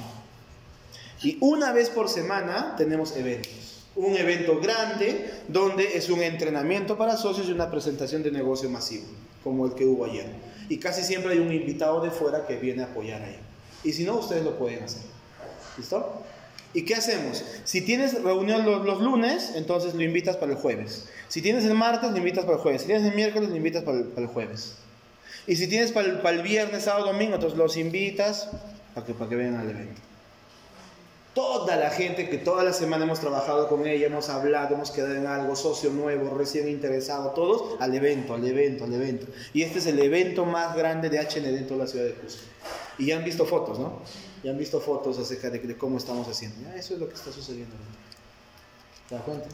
Y 1.24 1.38
una 1.40 1.72
vez 1.72 1.88
por 1.88 2.10
semana 2.10 2.74
tenemos 2.76 3.16
eventos. 3.16 3.86
Un 3.96 4.14
evento 4.14 4.60
grande 4.60 5.30
donde 5.48 5.96
es 5.96 6.10
un 6.10 6.22
entrenamiento 6.22 6.98
para 6.98 7.16
socios 7.16 7.48
y 7.48 7.52
una 7.52 7.70
presentación 7.70 8.22
de 8.22 8.30
negocio 8.30 8.68
masivo, 8.68 9.06
como 9.42 9.64
el 9.64 9.72
que 9.72 9.86
hubo 9.86 10.04
ayer. 10.04 10.26
Y 10.68 10.76
casi 10.76 11.02
siempre 11.02 11.32
hay 11.32 11.38
un 11.38 11.50
invitado 11.50 12.02
de 12.02 12.10
fuera 12.10 12.46
que 12.46 12.56
viene 12.56 12.82
a 12.82 12.86
apoyar 12.86 13.22
ahí. 13.22 13.38
Y 13.84 13.92
si 13.92 14.04
no, 14.04 14.16
ustedes 14.16 14.44
lo 14.44 14.58
pueden 14.58 14.84
hacer. 14.84 15.02
¿Listo? 15.78 16.22
¿Y 16.74 16.84
qué 16.84 16.94
hacemos? 16.94 17.42
Si 17.64 17.80
tienes 17.80 18.22
reunión 18.22 18.66
los, 18.66 19.00
lunes, 19.00 19.52
entonces 19.54 19.94
lo 19.94 20.02
invitas 20.02 20.36
para 20.36 20.52
el 20.52 20.58
jueves. 20.58 21.08
Si 21.28 21.40
tienes 21.40 21.64
el 21.64 21.74
martes, 21.74 22.10
lo 22.10 22.18
invitas 22.18 22.44
para 22.44 22.56
el 22.56 22.62
jueves. 22.62 22.82
Si 22.82 22.86
tienes 22.86 23.06
el 23.06 23.14
miércoles, 23.14 23.48
lo 23.48 23.56
invitas 23.56 23.82
para 23.82 23.98
el 23.98 24.26
jueves. 24.26 24.74
Y 25.46 25.56
si 25.56 25.68
tienes 25.68 25.90
para 25.92 26.08
el, 26.08 26.42
viernes, 26.42 26.84
sábado, 26.84 27.06
domingo, 27.06 27.36
entonces 27.36 27.56
los 27.56 27.78
invitas 27.78 28.50
para 28.94 29.06
que, 29.06 29.14
para 29.14 29.30
que 29.30 29.36
vengan 29.36 29.60
al 29.60 29.70
evento. 29.70 30.00
Toda 31.34 31.76
la 31.76 31.90
gente 31.90 32.28
que 32.28 32.38
toda 32.38 32.62
la 32.62 32.72
semana 32.72 33.04
hemos 33.04 33.18
trabajado 33.18 33.68
con 33.68 33.86
ella, 33.86 34.06
hemos 34.06 34.28
hablado, 34.28 34.76
hemos 34.76 34.92
quedado 34.92 35.16
en 35.16 35.26
algo, 35.26 35.56
socio 35.56 35.90
nuevo, 35.90 36.36
recién 36.36 36.68
interesado, 36.68 37.30
todos 37.30 37.76
al 37.80 37.92
evento, 37.92 38.34
al 38.34 38.46
evento, 38.46 38.84
al 38.84 38.94
evento. 38.94 39.26
Y 39.52 39.62
este 39.62 39.80
es 39.80 39.86
el 39.86 39.98
evento 39.98 40.44
más 40.44 40.76
grande 40.76 41.10
de 41.10 41.18
HN 41.18 41.42
dentro 41.42 41.76
de 41.76 41.82
la 41.82 41.88
ciudad 41.88 42.04
de 42.04 42.14
Cusco. 42.14 42.42
Y 42.98 43.06
ya 43.06 43.16
han 43.16 43.24
visto 43.24 43.44
fotos, 43.44 43.80
¿no? 43.80 44.00
Ya 44.44 44.52
han 44.52 44.58
visto 44.58 44.80
fotos 44.80 45.18
acerca 45.18 45.50
de, 45.50 45.76
cómo 45.76 45.98
estamos 45.98 46.28
haciendo. 46.28 46.70
eso 46.76 46.94
es 46.94 47.00
lo 47.00 47.08
que 47.08 47.14
está 47.14 47.32
sucediendo. 47.32 47.74
¿Te 49.08 49.16
das 49.16 49.24
cuenta? 49.24 49.48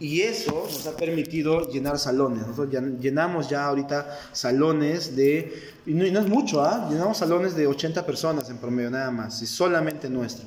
Y, 0.00 0.20
eso 0.20 0.66
nos 0.72 0.86
ha 0.86 0.96
permitido 0.96 1.68
llenar 1.68 1.98
salones. 1.98 2.46
Nosotros 2.46 2.82
llenamos 3.00 3.48
ya 3.48 3.66
ahorita 3.66 4.18
salones 4.32 5.16
de, 5.16 5.74
y 5.84 5.94
no, 5.94 6.04
es 6.04 6.28
mucho, 6.28 6.62
¿ah? 6.62 6.88
llenamos 6.90 7.18
salones 7.18 7.54
de 7.56 7.66
80 7.66 8.06
personas 8.06 8.48
en 8.50 8.58
promedio 8.58 8.90
nada 8.90 9.10
más, 9.10 9.42
y 9.42 9.46
solamente 9.46 10.08
nuestro. 10.08 10.46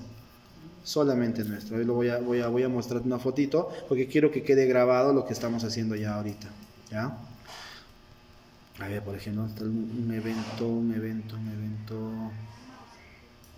Solamente 0.84 1.44
nuestro. 1.44 1.78
Hoy 1.78 1.84
lo 1.84 1.94
voy 1.94 2.10
a, 2.10 2.20
voy, 2.20 2.42
a, 2.42 2.48
voy 2.48 2.64
a 2.64 2.70
mostrarte 2.70 3.06
una 3.06 3.20
fotito 3.20 3.70
porque 3.88 4.08
quiero 4.08 4.32
que 4.32 4.44
quede 4.44 4.66
grabado 4.66 5.14
lo 5.14 5.26
que 5.26 5.34
estamos 5.34 5.64
haciendo 5.64 5.96
ya 5.96 6.16
ahorita. 6.16 6.48
¿Ya? 6.90 7.18
A 8.80 8.88
ver, 8.88 9.04
por 9.04 9.16
ejemplo, 9.16 9.44
un 9.44 10.12
evento, 10.12 10.68
un 10.68 10.94
evento, 10.94 11.36
un 11.36 11.50
evento 11.50 12.32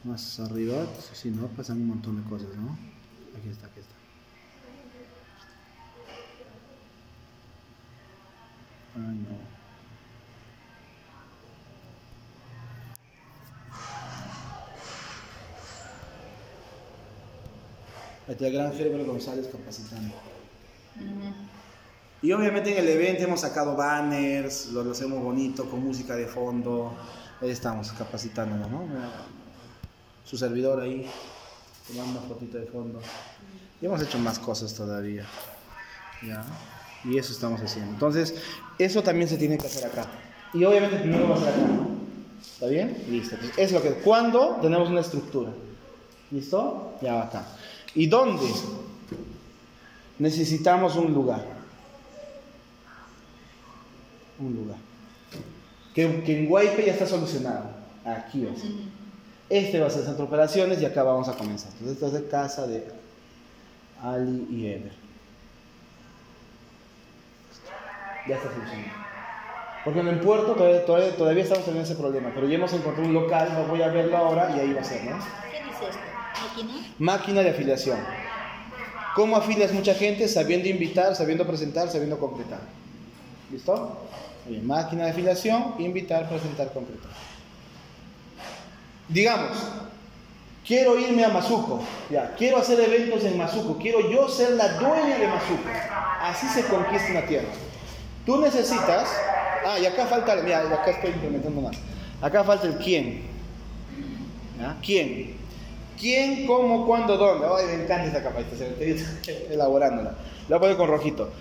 más 0.04 0.40
arriba. 0.40 0.88
Sí, 1.14 1.30
¿no? 1.30 1.48
Pasan 1.48 1.78
un 1.78 1.90
montón 1.90 2.22
de 2.22 2.28
cosas, 2.28 2.50
¿no? 2.56 2.76
Aquí 3.38 3.50
está, 3.50 3.68
Ay, 8.96 9.02
no. 9.02 9.52
Gran 18.50 18.74
Gerber 18.74 19.06
González 19.06 19.48
capacitando. 19.52 20.16
Y 22.22 22.32
obviamente 22.32 22.72
en 22.72 22.78
el 22.78 22.88
evento 22.88 23.24
hemos 23.24 23.42
sacado 23.42 23.76
banners, 23.76 24.68
lo, 24.68 24.90
hacemos 24.92 25.22
bonito, 25.24 25.70
con 25.70 25.84
música 25.84 26.16
de 26.16 26.28
fondo. 26.28 26.94
Ahí 27.42 27.50
estamos 27.50 27.92
capacitándonos, 27.92 28.70
¿no? 28.70 28.88
Su 30.24 30.38
servidor 30.38 30.82
ahí, 30.82 31.08
tomando 31.88 32.20
una 32.20 32.28
fotito 32.28 32.58
de 32.58 32.68
fondo. 32.68 33.02
Y 33.82 33.86
hemos 33.86 34.02
hecho 34.02 34.20
más 34.20 34.38
cosas 34.38 34.74
todavía. 34.74 35.26
¿Ya? 36.22 36.44
Y 37.04 37.18
eso 37.18 37.32
estamos 37.34 37.62
haciendo. 37.62 37.92
Entonces, 37.92 38.36
eso 38.78 39.02
también 39.02 39.28
se 39.28 39.38
tiene 39.38 39.58
que 39.58 39.68
hacer 39.68 39.86
acá. 39.86 40.08
Y 40.54 40.64
obviamente 40.64 40.98
primero 40.98 41.30
va 41.30 41.36
a 41.36 41.40
ser 41.40 41.50
acá, 41.50 41.62
¿Está 42.42 42.68
bien? 42.68 42.98
Listo. 43.10 43.36
es 43.58 43.72
lo 43.72 43.82
que. 43.82 43.90
¿Cuándo 43.90 44.58
tenemos 44.62 44.90
una 44.90 45.02
estructura? 45.02 45.52
¿Listo? 46.32 46.94
Ya 47.02 47.16
va 47.16 47.24
acá. 47.24 47.46
¿Y 47.96 48.08
dónde? 48.08 48.48
Necesitamos 50.20 50.96
un 50.96 51.14
lugar. 51.14 51.46
Un 54.40 54.56
lugar. 54.56 54.78
Que, 55.94 56.24
que 56.24 56.40
en 56.40 56.48
Guaype 56.48 56.86
ya 56.86 56.94
está 56.94 57.08
solucionado. 57.08 57.66
Aquí 58.06 58.46
va 58.46 58.52
a 58.52 58.56
ser. 58.56 58.72
Este 59.50 59.80
va 59.80 59.88
a 59.88 59.90
ser 59.90 60.04
centro 60.04 60.24
de 60.24 60.30
operaciones 60.30 60.82
y 60.82 60.86
acá 60.86 61.04
vamos 61.04 61.28
a 61.28 61.34
comenzar. 61.34 61.72
Entonces, 61.80 62.02
esta 62.02 62.18
es 62.18 62.24
casa 62.32 62.68
de 62.68 62.88
Ali 64.02 64.48
y 64.50 64.68
Ever. 64.68 65.11
Ya 68.28 68.36
está 68.36 68.50
funcionando. 68.50 68.92
Porque 69.84 70.00
en 70.00 70.08
el 70.08 70.20
puerto 70.20 70.54
todavía, 70.54 71.16
todavía, 71.16 71.44
estamos 71.44 71.66
teniendo 71.66 71.90
ese 71.90 72.00
problema, 72.00 72.32
pero 72.34 72.48
ya 72.48 72.56
hemos 72.56 72.72
encontrado 72.74 73.08
un 73.08 73.14
local, 73.14 73.50
no 73.54 73.64
voy 73.66 73.82
a 73.82 73.88
verlo 73.88 74.16
ahora 74.16 74.54
y 74.56 74.60
ahí 74.60 74.74
va 74.74 74.82
a 74.82 74.84
ser, 74.84 75.04
¿no? 75.06 75.18
¿Qué 75.18 75.64
dice 75.64 75.90
esto? 75.90 76.00
¿Máquina? 76.44 76.88
Máquina 77.00 77.42
de 77.42 77.50
afiliación. 77.50 77.98
¿Cómo 79.16 79.36
afilias 79.36 79.74
mucha 79.74 79.94
gente? 79.96 80.28
Sabiendo 80.28 80.68
invitar, 80.68 81.16
sabiendo 81.16 81.46
presentar, 81.48 81.90
sabiendo 81.90 82.20
concretar. 82.20 82.62
¿Listo? 83.52 83.98
Bien, 84.46 84.66
máquina 84.66 85.06
de 85.06 85.12
afiliación, 85.12 85.76
invitar, 85.80 86.30
presentar, 86.30 86.72
concretar. 86.72 87.12
Digamos, 89.10 89.58
quiero 90.66 90.98
irme 90.98 91.26
a 91.26 91.30
Mazuco, 91.30 91.82
ya, 92.10 92.34
quiero 92.38 92.58
hacer 92.58 92.80
eventos 92.80 93.24
en 93.26 93.38
Mazuco, 93.38 93.78
quiero 93.78 94.10
yo 94.10 94.30
ser 94.30 94.52
la 94.52 94.70
dueña 94.80 95.18
de 95.18 95.28
Mazuco. 95.28 95.70
Así 96.22 96.48
se 96.48 96.66
conquista 96.66 97.12
una 97.12 97.26
tierra. 97.26 97.50
Tú 98.26 98.40
necesitas, 98.40 99.10
ah, 99.66 99.80
y 99.80 99.86
acá 99.86 100.06
falta, 100.06 100.36
mira, 100.36 100.60
acá 100.60 100.92
estoy 100.92 101.12
implementando 101.12 101.62
más. 101.62 101.78
Acá 102.22 102.44
falta 102.44 102.68
el 102.68 102.78
quién. 102.78 103.24
¿Quién? 104.86 105.36
¿Quién, 106.00 106.48
cómo, 106.48 106.86
cuándo, 106.86 107.18
dónde? 107.18 107.48
Ay, 107.48 107.78
me 107.78 107.84
encanta 107.84 108.06
esta 108.06 108.24
capa, 108.24 108.40
estoy 108.42 109.04
elaborándola. 109.52 110.16
La 110.50 110.58
voy 110.58 110.58
a 110.58 110.60
poner 110.60 110.78
con 110.78 110.88
rojito. 110.88 111.32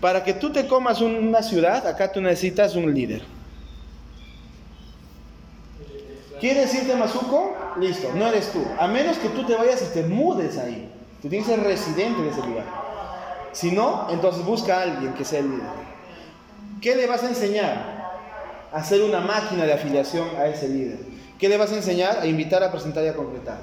Para 0.00 0.24
que 0.24 0.34
tú 0.34 0.50
te 0.50 0.66
comas 0.66 1.00
una 1.00 1.42
ciudad, 1.42 1.86
acá 1.86 2.10
tú 2.10 2.20
necesitas 2.20 2.74
un 2.74 2.92
líder. 2.94 3.22
¿Quieres 6.40 6.72
irte 6.74 6.92
a 6.94 6.96
Mazuco? 6.96 7.54
Listo, 7.78 8.10
no 8.14 8.26
eres 8.26 8.50
tú. 8.50 8.64
A 8.78 8.86
menos 8.88 9.18
que 9.18 9.28
tú 9.28 9.44
te 9.44 9.54
vayas 9.54 9.82
y 9.82 9.92
te 9.92 10.02
mudes 10.04 10.56
ahí. 10.56 10.90
Tú 11.20 11.28
tienes 11.28 11.46
que 11.46 11.54
ser 11.54 11.64
residente 11.64 12.22
de 12.22 12.30
ese 12.30 12.40
lugar. 12.40 12.64
Si 13.52 13.72
no, 13.72 14.06
entonces 14.10 14.44
busca 14.44 14.78
a 14.78 14.82
alguien 14.82 15.12
que 15.12 15.24
sea 15.24 15.40
el 15.40 15.50
líder. 15.50 15.89
¿Qué 16.80 16.96
le 16.96 17.06
vas 17.06 17.22
a 17.22 17.28
enseñar? 17.28 18.00
A 18.72 18.78
hacer 18.78 19.02
una 19.02 19.20
máquina 19.20 19.64
de 19.66 19.72
afiliación 19.72 20.28
a 20.38 20.46
ese 20.46 20.68
líder. 20.68 20.98
¿Qué 21.38 21.48
le 21.48 21.56
vas 21.56 21.72
a 21.72 21.76
enseñar? 21.76 22.18
A 22.20 22.26
invitar, 22.26 22.62
a 22.62 22.70
presentar 22.70 23.04
y 23.04 23.08
a 23.08 23.14
concretar. 23.14 23.58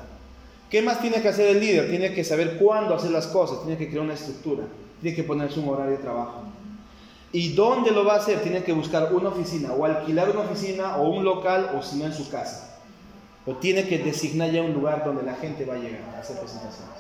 ¿Qué 0.70 0.82
más 0.82 1.00
tiene 1.00 1.22
que 1.22 1.30
hacer 1.30 1.48
el 1.48 1.60
líder? 1.60 1.90
Tiene 1.90 2.14
que 2.14 2.24
saber 2.24 2.58
cuándo 2.58 2.94
hacer 2.94 3.12
las 3.12 3.28
cosas, 3.28 3.62
tiene 3.62 3.78
que 3.78 3.88
crear 3.88 4.04
una 4.04 4.16
estructura, 4.16 4.66
tiene 5.02 5.16
que 5.16 5.24
ponerse 5.24 5.60
un 5.60 5.70
horario 5.70 5.94
de 5.94 6.04
trabajo. 6.04 6.44
¿Y 7.32 7.54
dónde 7.54 7.92
lo 7.92 8.06
va 8.06 8.16
a 8.16 8.18
hacer? 8.18 8.42
Tiene 8.42 8.64
que 8.64 8.74
buscar 8.74 9.14
una 9.14 9.30
oficina, 9.30 9.72
o 9.74 9.86
alquilar 9.86 10.30
una 10.30 10.42
oficina, 10.42 10.98
o 10.98 11.10
un 11.10 11.24
local, 11.24 11.72
o 11.78 11.82
si 11.82 11.98
no 11.98 12.06
en 12.06 12.14
su 12.14 12.30
casa. 12.30 12.80
Pero 13.46 13.58
tiene 13.58 13.88
que 13.88 14.00
designar 14.00 14.52
ya 14.52 14.62
un 14.62 14.74
lugar 14.74 15.06
donde 15.06 15.24
la 15.24 15.36
gente 15.36 15.64
va 15.64 15.76
a 15.76 15.78
llegar 15.78 16.02
a 16.16 16.20
hacer 16.20 16.38
presentaciones. 16.38 16.98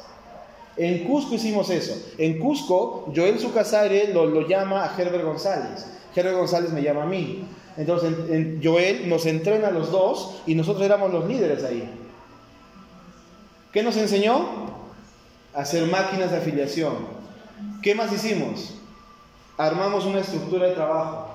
En 0.78 1.06
Cusco 1.06 1.36
hicimos 1.36 1.70
eso. 1.70 1.94
En 2.18 2.40
Cusco, 2.40 3.12
Joel 3.14 3.40
Sucasare 3.40 4.14
lo, 4.14 4.26
lo 4.26 4.48
llama 4.48 4.86
a 4.86 4.96
Herbert 4.98 5.26
González. 5.26 5.86
Herbert 6.16 6.38
González 6.38 6.72
me 6.72 6.82
llama 6.82 7.04
a 7.04 7.08
mí. 7.08 7.48
Entonces 7.78 8.14
Joel 8.64 9.08
nos 9.08 9.26
entrena 9.26 9.68
a 9.68 9.72
los 9.72 9.92
dos 9.92 10.42
y 10.46 10.56
nosotros 10.56 10.84
éramos 10.84 11.14
los 11.14 11.28
líderes 11.28 11.64
ahí. 11.64 11.88
¿Qué 13.72 13.84
nos 13.84 13.98
enseñó? 13.98 14.68
hacer 15.58 15.88
máquinas 15.88 16.30
de 16.30 16.38
afiliación. 16.38 16.94
¿Qué 17.82 17.96
más 17.96 18.14
hicimos? 18.14 18.76
Armamos 19.58 20.06
una 20.06 20.20
estructura 20.20 20.68
de 20.68 20.76
trabajo. 20.76 21.30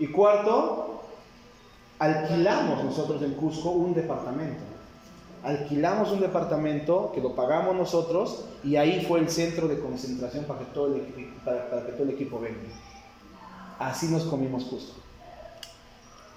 Y 0.00 0.08
cuarto, 0.08 1.02
alquilamos 2.00 2.84
nosotros 2.84 3.22
en 3.22 3.34
Cusco 3.34 3.70
un 3.70 3.94
departamento. 3.94 4.64
Alquilamos 5.44 6.10
un 6.10 6.20
departamento 6.20 7.12
que 7.14 7.20
lo 7.20 7.36
pagamos 7.36 7.76
nosotros 7.76 8.46
y 8.64 8.74
ahí 8.74 9.04
fue 9.06 9.20
el 9.20 9.30
centro 9.30 9.68
de 9.68 9.78
concentración 9.78 10.44
para 10.44 10.58
que 10.58 10.64
todo 10.66 10.98
para 11.44 11.86
que 11.86 11.92
todo 11.92 12.02
el 12.02 12.10
equipo 12.10 12.40
venga 12.40 12.58
así 13.78 14.06
nos 14.06 14.24
comimos 14.24 14.64
justo. 14.64 14.94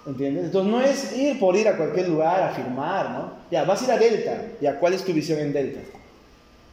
¿Entiendes? 0.06 0.46
Entonces 0.46 0.72
no 0.72 0.80
es 0.80 1.16
ir 1.16 1.38
por 1.38 1.56
ir 1.56 1.68
a 1.68 1.76
cualquier 1.76 2.08
lugar 2.08 2.42
a 2.42 2.50
firmar, 2.54 3.10
¿no? 3.10 3.32
Ya, 3.50 3.64
vas 3.64 3.82
a 3.82 3.84
ir 3.84 3.90
a 3.92 3.98
Delta. 3.98 4.42
Ya, 4.60 4.78
¿cuál 4.78 4.94
es 4.94 5.04
tu 5.04 5.12
visión 5.12 5.38
en 5.38 5.52
Delta? 5.52 5.80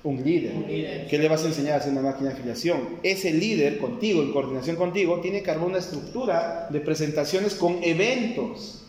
Un 0.03 0.23
líder. 0.23 1.07
¿Qué 1.09 1.17
le 1.17 1.27
vas 1.27 1.43
a 1.43 1.47
enseñar 1.47 1.73
a 1.73 1.77
hacer 1.77 1.91
una 1.91 2.01
máquina 2.01 2.29
de 2.29 2.35
afiliación? 2.35 2.79
Ese 3.03 3.33
líder 3.33 3.79
contigo, 3.79 4.21
en 4.21 4.31
coordinación 4.31 4.77
contigo, 4.77 5.19
tiene 5.19 5.43
que 5.43 5.51
armar 5.51 5.67
una 5.67 5.79
estructura 5.79 6.67
de 6.69 6.79
presentaciones 6.79 7.55
con 7.55 7.83
eventos 7.83 8.85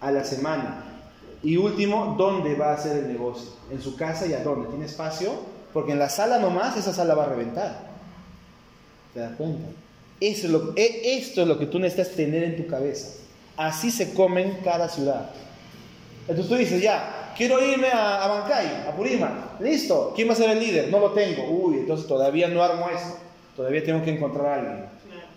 a 0.00 0.10
la 0.10 0.24
semana. 0.24 0.84
Y 1.44 1.56
último, 1.56 2.16
¿dónde 2.18 2.56
va 2.56 2.70
a 2.70 2.74
hacer 2.74 2.96
el 2.96 3.08
negocio? 3.08 3.50
¿En 3.70 3.80
su 3.80 3.96
casa 3.96 4.26
y 4.26 4.32
a 4.32 4.42
dónde? 4.42 4.68
¿Tiene 4.68 4.86
espacio? 4.86 5.32
Porque 5.72 5.92
en 5.92 6.00
la 6.00 6.08
sala 6.08 6.38
nomás, 6.38 6.76
esa 6.76 6.92
sala 6.92 7.14
va 7.14 7.24
a 7.24 7.28
reventar. 7.28 7.92
¿Te 9.14 9.20
das 9.20 9.36
cuenta? 9.36 9.68
Eso 10.22 10.46
es 10.46 10.52
lo, 10.52 10.72
e, 10.76 11.16
esto 11.18 11.42
es 11.42 11.48
lo 11.48 11.58
que 11.58 11.66
tú 11.66 11.80
necesitas 11.80 12.14
tener 12.14 12.44
en 12.44 12.56
tu 12.56 12.68
cabeza. 12.68 13.18
Así 13.56 13.90
se 13.90 14.14
comen 14.14 14.58
cada 14.62 14.88
ciudad. 14.88 15.30
Entonces 16.28 16.48
tú 16.48 16.54
dices, 16.54 16.80
ya, 16.80 17.32
quiero 17.36 17.60
irme 17.60 17.88
a, 17.88 18.22
a 18.22 18.28
Bancay, 18.28 18.84
a 18.88 18.94
Purima. 18.94 19.56
Listo, 19.58 20.12
¿quién 20.14 20.28
va 20.28 20.34
a 20.34 20.36
ser 20.36 20.50
el 20.50 20.60
líder? 20.60 20.90
No 20.90 21.00
lo 21.00 21.10
tengo. 21.10 21.50
Uy, 21.50 21.78
entonces 21.78 22.06
todavía 22.06 22.46
no 22.46 22.62
armo 22.62 22.88
eso. 22.88 23.18
Todavía 23.56 23.82
tengo 23.82 24.04
que 24.04 24.10
encontrar 24.10 24.46
a 24.46 24.54
alguien. 24.54 24.86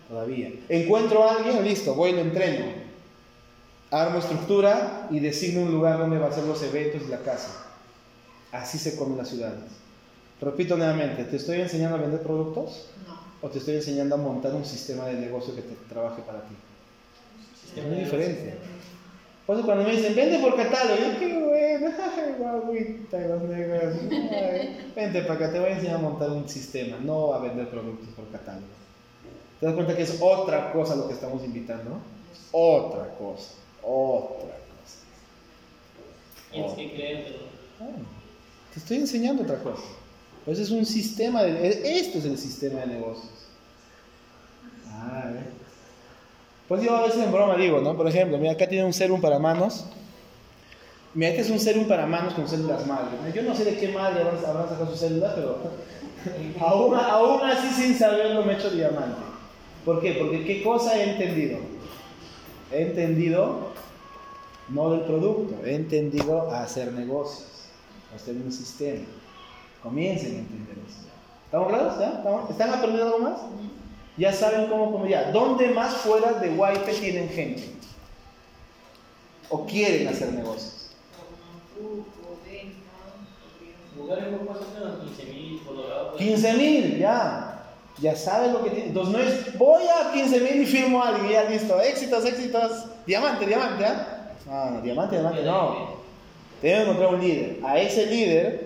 Todavía. 0.07 0.51
Encuentro 0.69 1.23
a 1.23 1.37
alguien, 1.37 1.63
listo, 1.63 1.95
voy 1.95 2.11
y 2.11 2.13
lo 2.13 2.21
entreno. 2.21 2.65
Armo 3.89 4.19
estructura 4.19 5.07
y 5.09 5.19
designo 5.19 5.63
un 5.63 5.71
lugar 5.71 5.97
donde 5.97 6.19
va 6.19 6.27
a 6.27 6.31
ser 6.31 6.43
los 6.43 6.61
eventos 6.61 7.01
y 7.07 7.09
la 7.09 7.21
casa. 7.21 7.65
Así 8.51 8.77
se 8.77 8.95
comen 8.95 9.17
las 9.17 9.29
ciudades. 9.29 9.63
Repito 10.39 10.77
nuevamente, 10.77 11.23
¿te 11.23 11.37
estoy 11.37 11.61
enseñando 11.61 11.97
a 11.97 12.01
vender 12.01 12.21
productos? 12.21 12.89
O 13.45 13.49
te 13.49 13.59
estoy 13.59 13.75
enseñando 13.75 14.15
a 14.15 14.17
montar 14.17 14.55
un 14.55 14.65
sistema 14.65 15.05
de 15.05 15.13
negocio 15.13 15.55
que 15.55 15.61
te 15.61 15.75
trabaje 15.87 16.23
para 16.23 16.39
ti. 16.41 16.55
Es 17.77 17.85
muy 17.85 17.97
diferente. 17.97 18.55
Por 19.45 19.55
eso 19.55 19.65
cuando 19.67 19.83
me 19.83 19.91
dicen, 19.91 20.15
vende 20.15 20.39
por 20.39 20.55
catálogo, 20.55 20.99
yo 20.99 21.19
qué 21.19 21.27
bueno. 21.27 21.91
Ay, 22.17 22.33
guaguita, 22.39 23.19
los 23.19 23.43
negros. 23.43 23.97
Ay, 24.11 24.91
Vente 24.95 25.21
para 25.21 25.33
acá, 25.35 25.51
te 25.51 25.59
voy 25.59 25.69
a 25.69 25.73
enseñar 25.73 25.97
a 25.97 25.99
montar 25.99 26.31
un 26.31 26.49
sistema, 26.49 26.97
no 26.97 27.33
a 27.33 27.39
vender 27.39 27.69
productos 27.69 28.09
por 28.15 28.27
catálogo. 28.31 28.65
¿Te 29.59 29.67
das 29.67 29.75
cuenta 29.75 29.95
que 29.95 30.01
es 30.01 30.19
otra 30.19 30.73
cosa 30.73 30.95
lo 30.95 31.07
que 31.07 31.13
estamos 31.13 31.43
invitando? 31.43 31.99
Otra 32.51 33.15
cosa, 33.15 33.51
otra 33.83 34.55
cosa. 34.57 34.97
Tienes 36.51 36.73
que 36.73 36.93
creértelo. 36.93 37.45
Te 38.73 38.79
estoy 38.79 38.97
enseñando 38.97 39.43
otra 39.43 39.59
cosa. 39.59 39.83
Pues 40.45 40.59
es 40.59 40.69
un 40.69 40.85
sistema 40.85 41.43
de... 41.43 41.99
Esto 41.99 42.19
es 42.19 42.25
el 42.25 42.37
sistema 42.37 42.81
de 42.81 42.87
negocios. 42.87 43.29
Ah. 44.87 45.31
Pues 46.67 46.83
yo 46.83 46.95
a 46.95 47.03
veces 47.03 47.23
en 47.23 47.31
broma 47.31 47.55
digo, 47.55 47.81
¿no? 47.81 47.97
Por 47.97 48.07
ejemplo, 48.07 48.37
mira, 48.37 48.53
acá 48.53 48.67
tiene 48.67 48.85
un 48.85 48.93
serum 48.93 49.19
para 49.21 49.39
manos. 49.39 49.85
Mira, 51.13 51.29
este 51.29 51.41
es 51.43 51.49
un 51.49 51.59
serum 51.59 51.87
para 51.87 52.05
manos 52.05 52.33
con 52.33 52.47
células 52.47 52.85
madre. 52.85 53.15
Yo 53.33 53.41
no 53.43 53.55
sé 53.55 53.65
de 53.65 53.77
qué 53.77 53.89
madre 53.89 54.21
habrán 54.21 54.69
sacado 54.69 54.89
sus 54.89 54.99
células, 54.99 55.33
pero 55.35 55.57
aún, 56.59 56.95
aún 56.95 57.41
así 57.41 57.69
sin 57.69 57.97
saberlo 57.97 58.43
me 58.43 58.53
he 58.53 58.55
hecho 58.57 58.69
diamante. 58.69 59.21
¿Por 59.83 60.01
qué? 60.01 60.13
Porque 60.13 60.43
¿qué 60.43 60.63
cosa 60.63 60.97
he 60.97 61.11
entendido? 61.11 61.59
He 62.71 62.81
entendido 62.81 63.71
no 64.69 64.91
del 64.91 65.01
producto, 65.01 65.63
he 65.65 65.75
entendido 65.75 66.51
a 66.51 66.63
hacer 66.63 66.91
negocios, 66.91 67.47
a 68.11 68.15
hacer 68.15 68.35
un 68.35 68.51
sistema. 68.51 69.05
Comiencen 69.85 70.35
a 70.35 70.39
entender 70.39 70.77
eso. 70.79 71.07
¿Estamos 71.45 71.67
claros? 71.67 71.99
¿Ya? 71.99 72.09
¿Estamos- 72.17 72.49
¿Están 72.49 72.69
aprendiendo 72.73 73.05
algo 73.05 73.19
más? 73.19 73.39
Ya 74.17 74.33
saben 74.33 74.65
cómo, 74.67 75.05
ya. 75.05 75.29
¿Dónde 75.31 75.69
más 75.69 75.93
fuera 75.97 76.33
de 76.33 76.49
Guaype 76.49 76.91
tienen 76.93 77.29
gente? 77.29 77.69
¿O 79.49 79.63
quieren 79.67 80.07
hacer 80.07 80.33
negocios? 80.33 80.89
Lugares 83.95 84.25
muy 84.31 84.39
más 84.49 84.57
o 84.57 84.73
menos 84.73 85.03
15 85.03 85.25
mil 85.31 85.61
colorados. 85.63 86.17
15 86.17 86.53
mil, 86.55 86.97
ya. 86.97 87.51
Ya 88.01 88.15
saben 88.15 88.53
lo 88.53 88.63
que 88.63 88.71
tienen. 88.71 88.87
Entonces 88.89 89.13
no 89.13 89.19
es, 89.19 89.57
voy 89.59 89.83
a 89.83 90.11
15 90.11 90.39
mil 90.39 90.61
y 90.63 90.65
firmo 90.65 91.01
a 91.03 91.09
alguien, 91.09 91.31
ya 91.31 91.43
listo. 91.49 91.79
Éxitos, 91.79 92.25
éxitos. 92.25 92.85
Diamante, 93.05 93.45
diamante, 93.45 93.85
¿ah? 93.85 94.31
Ah, 94.49 94.69
no, 94.73 94.81
diamante, 94.81 95.15
diamante, 95.15 95.43
no. 95.43 95.95
Tengo 96.61 96.75
que 96.77 96.81
encontrar 96.81 97.13
un 97.13 97.21
líder. 97.21 97.59
A 97.63 97.79
ese 97.79 98.07
líder 98.07 98.64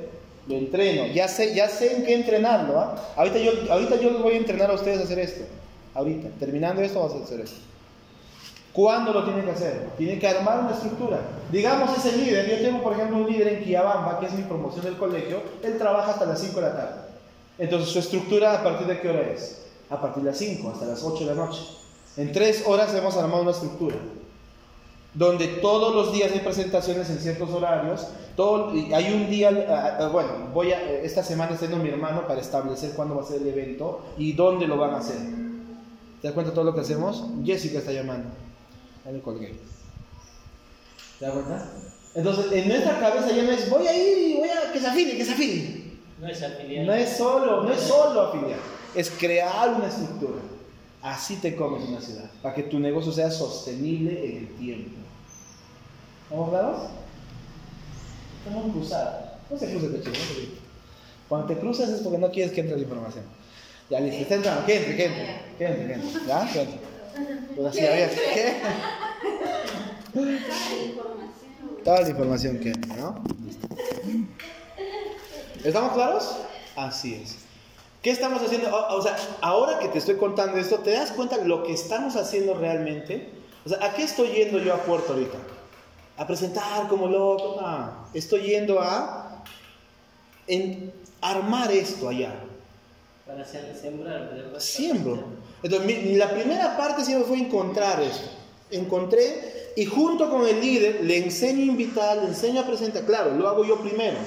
entreno. 0.58 1.08
Ya 1.08 1.28
sé, 1.28 1.56
ya 1.56 1.68
sé 1.70 1.96
en 1.96 2.04
qué 2.04 2.16
entrenarlo. 2.16 2.80
¿ah? 2.80 2.96
Ahorita, 3.16 3.38
yo, 3.38 3.52
ahorita 3.72 3.98
yo 3.98 4.20
voy 4.20 4.34
a 4.34 4.38
entrenar 4.38 4.72
a 4.72 4.74
ustedes 4.74 5.00
a 5.00 5.04
hacer 5.04 5.20
esto. 5.20 5.44
Ahorita. 5.94 6.30
Terminando 6.40 6.82
esto, 6.82 7.02
vas 7.02 7.14
a 7.14 7.24
hacer 7.24 7.42
esto. 7.42 7.58
¿Cuándo 8.74 9.12
lo 9.14 9.24
tienen 9.24 9.46
que 9.46 9.52
hacer? 9.52 9.90
Tienen 9.98 10.20
que 10.20 10.28
armar 10.28 10.60
una 10.60 10.72
estructura. 10.72 11.20
Digamos 11.52 11.98
ese 11.98 12.18
líder. 12.18 12.50
Yo 12.50 12.66
tengo, 12.66 12.84
por 12.84 12.94
ejemplo, 12.94 13.18
un 13.18 13.32
líder 13.32 13.48
en 13.48 13.64
Quillabamba, 13.64 14.20
que 14.20 14.28
es 14.28 14.34
mi 14.34 14.44
promoción 14.44 14.86
del 14.86 14.98
colegio. 14.98 15.42
Él 15.64 15.78
trabaja 15.78 16.12
hasta 16.12 16.26
las 16.26 16.40
5 16.40 16.56
de 16.56 16.62
la 16.62 16.76
tarde. 16.76 17.02
Entonces, 17.58 17.90
su 17.90 18.00
estructura, 18.00 18.60
¿a 18.60 18.64
partir 18.64 18.88
de 18.88 19.00
qué 19.02 19.10
hora 19.10 19.22
es? 19.22 19.66
A 19.90 20.00
partir 20.00 20.24
de 20.24 20.30
las 20.30 20.38
5, 20.38 20.70
hasta 20.70 20.86
las 20.86 21.04
8 21.04 21.26
de 21.26 21.36
la 21.36 21.46
noche. 21.46 21.62
En 22.18 22.32
3 22.32 22.64
horas 22.68 22.94
hemos 22.94 23.18
armado 23.18 23.42
una 23.42 23.52
estructura 23.52 23.96
donde 25.14 25.48
todos 25.48 25.96
los 25.96 26.14
días 26.14 26.32
hay 26.32 26.40
presentaciones 26.40 27.10
en 27.10 27.20
ciertos 27.20 27.50
horarios. 27.50 28.08
Todo, 28.36 28.72
hay 28.72 29.14
un 29.14 29.30
día, 29.30 29.50
ah, 29.70 29.98
ah, 30.00 30.08
bueno, 30.08 30.30
voy 30.54 30.72
a, 30.72 30.82
eh, 30.82 31.02
esta 31.04 31.24
semana 31.24 31.54
estoy 31.54 31.70
con 31.70 31.84
mi 31.84 31.90
hermano 31.90 32.28
para 32.28 32.40
establecer 32.40 32.92
cuándo 32.92 33.16
va 33.16 33.24
a 33.24 33.26
ser 33.26 33.42
el 33.42 33.48
evento 33.48 34.02
y 34.18 34.34
dónde 34.34 34.68
lo 34.68 34.78
van 34.78 34.94
a 34.94 34.98
hacer. 34.98 35.18
¿Te 36.22 36.28
das 36.28 36.34
cuenta 36.34 36.54
todo 36.54 36.66
lo 36.66 36.74
que 36.74 36.82
hacemos? 36.82 37.26
Jessica 37.44 37.80
está 37.80 37.92
llamando. 37.92 38.30
Ya 39.06 39.12
le 39.12 39.22
colgué. 39.22 39.56
¿Te 41.18 41.26
das 41.26 41.34
cuenta? 41.34 41.70
Entonces, 42.16 42.52
en 42.52 42.68
nuestra 42.68 43.00
cabeza 43.00 43.32
ya 43.32 43.44
no 43.44 43.52
es, 43.52 43.70
voy 43.70 43.88
a 43.88 43.96
ir 43.96 44.18
y 44.18 44.38
voy 44.38 44.50
a 44.50 44.72
que 44.72 44.80
se 44.80 44.88
afilie, 44.88 45.18
que 45.18 45.26
se 45.26 45.32
afilie. 45.32 45.90
No 46.20 46.28
es 46.28 46.44
afiliado. 46.44 46.88
No 46.88 46.94
es 46.94 47.10
solo, 47.18 47.64
no 47.64 47.72
es 47.72 47.80
solo 47.80 48.22
afiliar, 48.22 48.60
es 48.96 49.10
crear 49.12 49.74
una 49.74 49.88
estructura. 49.88 50.42
Así 51.02 51.38
te 51.38 51.56
comes 51.56 51.88
una 51.88 52.02
ciudad, 52.02 52.30
para 52.42 52.54
que 52.56 52.64
tu 52.64 52.78
negocio 52.78 53.12
sea 53.12 53.32
sostenible 53.32 54.12
en 54.26 54.38
el 54.38 54.48
tiempo. 54.56 54.99
¿Estamos 56.30 56.50
claros? 56.52 56.78
Estamos 58.46 58.72
cruzados. 58.72 59.16
No 59.50 59.58
se 59.58 59.72
cruce, 59.72 59.88
Peche, 59.88 60.10
no 60.10 60.16
se. 60.16 60.50
Cuando 61.28 61.48
te 61.48 61.58
cruzas 61.58 61.90
es 61.90 62.02
porque 62.02 62.20
no 62.20 62.30
quieres 62.30 62.52
que 62.52 62.62
entre 62.62 62.78
la 62.78 62.84
información. 62.84 63.24
Ya 63.90 64.00
listo, 64.00 64.22
está 64.22 64.36
entrando, 64.36 64.64
que 64.68 64.78
entre, 64.78 64.96
que 64.96 65.06
entre, 65.06 65.42
que 65.58 65.66
entre, 65.66 65.88
que 65.88 65.94
entre. 65.94 66.28
¿Ya? 66.28 66.48
Que. 66.54 66.68
Pues 67.56 67.68
así, 67.68 67.80
a 67.80 67.90
ver, 67.90 68.12
¿qué? 68.12 68.54
Toda 71.84 72.02
la 72.02 72.10
información 72.10 72.60
que 72.60 72.70
entre, 72.70 72.96
¿no? 72.96 73.24
¿Estamos 75.64 75.94
claros? 75.94 76.36
Así 76.76 77.16
es. 77.16 77.38
¿Qué 78.04 78.12
estamos 78.12 78.44
haciendo? 78.44 78.70
O, 78.70 78.98
o 78.98 79.02
sea, 79.02 79.18
ahora 79.42 79.80
que 79.80 79.88
te 79.88 79.98
estoy 79.98 80.18
contando 80.18 80.60
esto, 80.60 80.78
¿te 80.78 80.92
das 80.92 81.10
cuenta 81.10 81.38
lo 81.38 81.64
que 81.64 81.74
estamos 81.74 82.16
haciendo 82.16 82.54
realmente? 82.54 83.30
O 83.66 83.70
sea, 83.70 83.84
¿a 83.84 83.96
qué 83.96 84.04
estoy 84.04 84.28
yendo 84.28 84.60
yo 84.60 84.76
a 84.76 84.84
Puerto 84.84 85.14
ahorita? 85.14 85.40
¿A 86.20 86.28
presentar 86.28 86.90
como 86.90 87.08
loco? 87.08 87.56
No, 87.62 88.08
estoy 88.14 88.42
yendo 88.42 88.82
a 88.82 89.42
en 90.48 90.92
armar 91.22 91.72
esto 91.72 92.10
allá. 92.10 92.34
Para 93.26 93.46
sembrar. 93.46 94.30
Siembro. 94.58 95.24
Entonces, 95.64 95.88
mi- 95.88 96.16
la 96.18 96.30
primera 96.34 96.76
parte 96.76 97.06
siempre 97.06 97.26
fue 97.26 97.38
encontrar 97.38 98.02
esto. 98.02 98.28
Encontré 98.70 99.72
y 99.78 99.86
junto 99.86 100.30
con 100.30 100.46
el 100.46 100.60
líder 100.60 101.06
le 101.06 101.18
enseño 101.20 101.62
a 101.62 101.66
invitar, 101.68 102.18
le 102.18 102.26
enseño 102.26 102.62
a 102.62 102.66
presentar. 102.68 103.06
Claro, 103.06 103.34
lo 103.36 103.48
hago 103.48 103.64
yo 103.64 103.80
primero. 103.80 104.18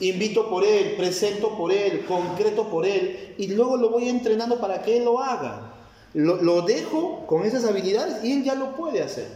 Invito 0.00 0.50
por 0.50 0.64
él, 0.64 0.96
presento 0.98 1.56
por 1.56 1.72
él, 1.72 2.04
concreto 2.06 2.68
por 2.68 2.84
él 2.84 3.34
y 3.38 3.48
luego 3.48 3.78
lo 3.78 3.88
voy 3.88 4.08
entrenando 4.10 4.60
para 4.60 4.82
que 4.82 4.98
él 4.98 5.04
lo 5.06 5.18
haga. 5.20 5.72
Lo, 6.12 6.36
lo 6.42 6.60
dejo 6.62 7.26
con 7.26 7.44
esas 7.44 7.64
habilidades 7.64 8.22
y 8.22 8.32
él 8.32 8.44
ya 8.44 8.54
lo 8.54 8.76
puede 8.76 9.02
hacer. 9.02 9.28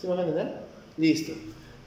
¿Se 0.00 0.08
me 0.08 0.14
van 0.16 0.24
a 0.24 0.28
entender? 0.28 0.67
Listo. 0.98 1.32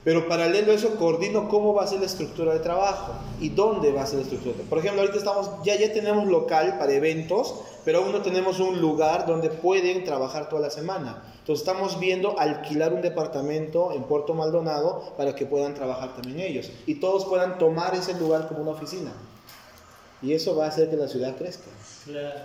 Pero 0.04 0.26
paralelo 0.26 0.72
a 0.72 0.74
eso, 0.74 0.96
coordino 0.96 1.48
cómo 1.48 1.74
va 1.74 1.84
a 1.84 1.86
ser 1.86 2.00
la 2.00 2.06
estructura 2.06 2.52
de 2.52 2.58
trabajo 2.58 3.12
y 3.40 3.50
dónde 3.50 3.92
va 3.92 4.02
a 4.02 4.06
ser 4.06 4.16
la 4.16 4.22
estructura. 4.22 4.56
Por 4.68 4.78
ejemplo, 4.78 5.00
ahorita 5.00 5.18
estamos, 5.18 5.48
ya, 5.64 5.76
ya 5.78 5.92
tenemos 5.92 6.26
local 6.26 6.76
para 6.78 6.92
eventos, 6.92 7.54
pero 7.84 7.98
aún 7.98 8.10
no 8.10 8.20
tenemos 8.22 8.58
un 8.58 8.80
lugar 8.80 9.26
donde 9.26 9.48
pueden 9.48 10.02
trabajar 10.02 10.48
toda 10.48 10.62
la 10.62 10.70
semana. 10.70 11.22
Entonces 11.38 11.66
estamos 11.66 12.00
viendo 12.00 12.38
alquilar 12.38 12.92
un 12.92 13.00
departamento 13.00 13.92
en 13.92 14.02
Puerto 14.04 14.34
Maldonado 14.34 15.14
para 15.16 15.36
que 15.36 15.46
puedan 15.46 15.74
trabajar 15.74 16.14
también 16.14 16.40
ellos 16.40 16.70
y 16.86 16.96
todos 16.96 17.24
puedan 17.24 17.58
tomar 17.58 17.94
ese 17.94 18.14
lugar 18.14 18.48
como 18.48 18.62
una 18.62 18.72
oficina. 18.72 19.12
Y 20.20 20.32
eso 20.32 20.56
va 20.56 20.66
a 20.66 20.68
hacer 20.68 20.90
que 20.90 20.96
la 20.96 21.08
ciudad 21.08 21.36
crezca. 21.36 21.70
Claro. 22.04 22.40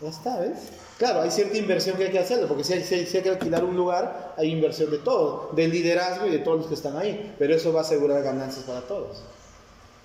Ya 0.00 0.10
está, 0.10 0.40
¿ves? 0.40 0.58
Claro, 0.98 1.22
hay 1.22 1.30
cierta 1.30 1.56
inversión 1.56 1.96
que 1.96 2.04
hay 2.04 2.12
que 2.12 2.18
hacerlo, 2.18 2.46
porque 2.48 2.64
si 2.64 2.74
hay, 2.74 2.82
si 2.84 3.20
que 3.22 3.30
alquilar 3.30 3.64
un 3.64 3.76
lugar, 3.76 4.34
hay 4.36 4.50
inversión 4.50 4.90
de 4.90 4.98
todo, 4.98 5.50
del 5.54 5.70
liderazgo 5.70 6.26
y 6.26 6.30
de 6.30 6.38
todos 6.40 6.58
los 6.58 6.66
que 6.66 6.74
están 6.74 6.96
ahí, 6.98 7.34
pero 7.38 7.54
eso 7.54 7.72
va 7.72 7.80
a 7.80 7.82
asegurar 7.82 8.22
ganancias 8.22 8.64
para 8.64 8.82
todos. 8.82 9.22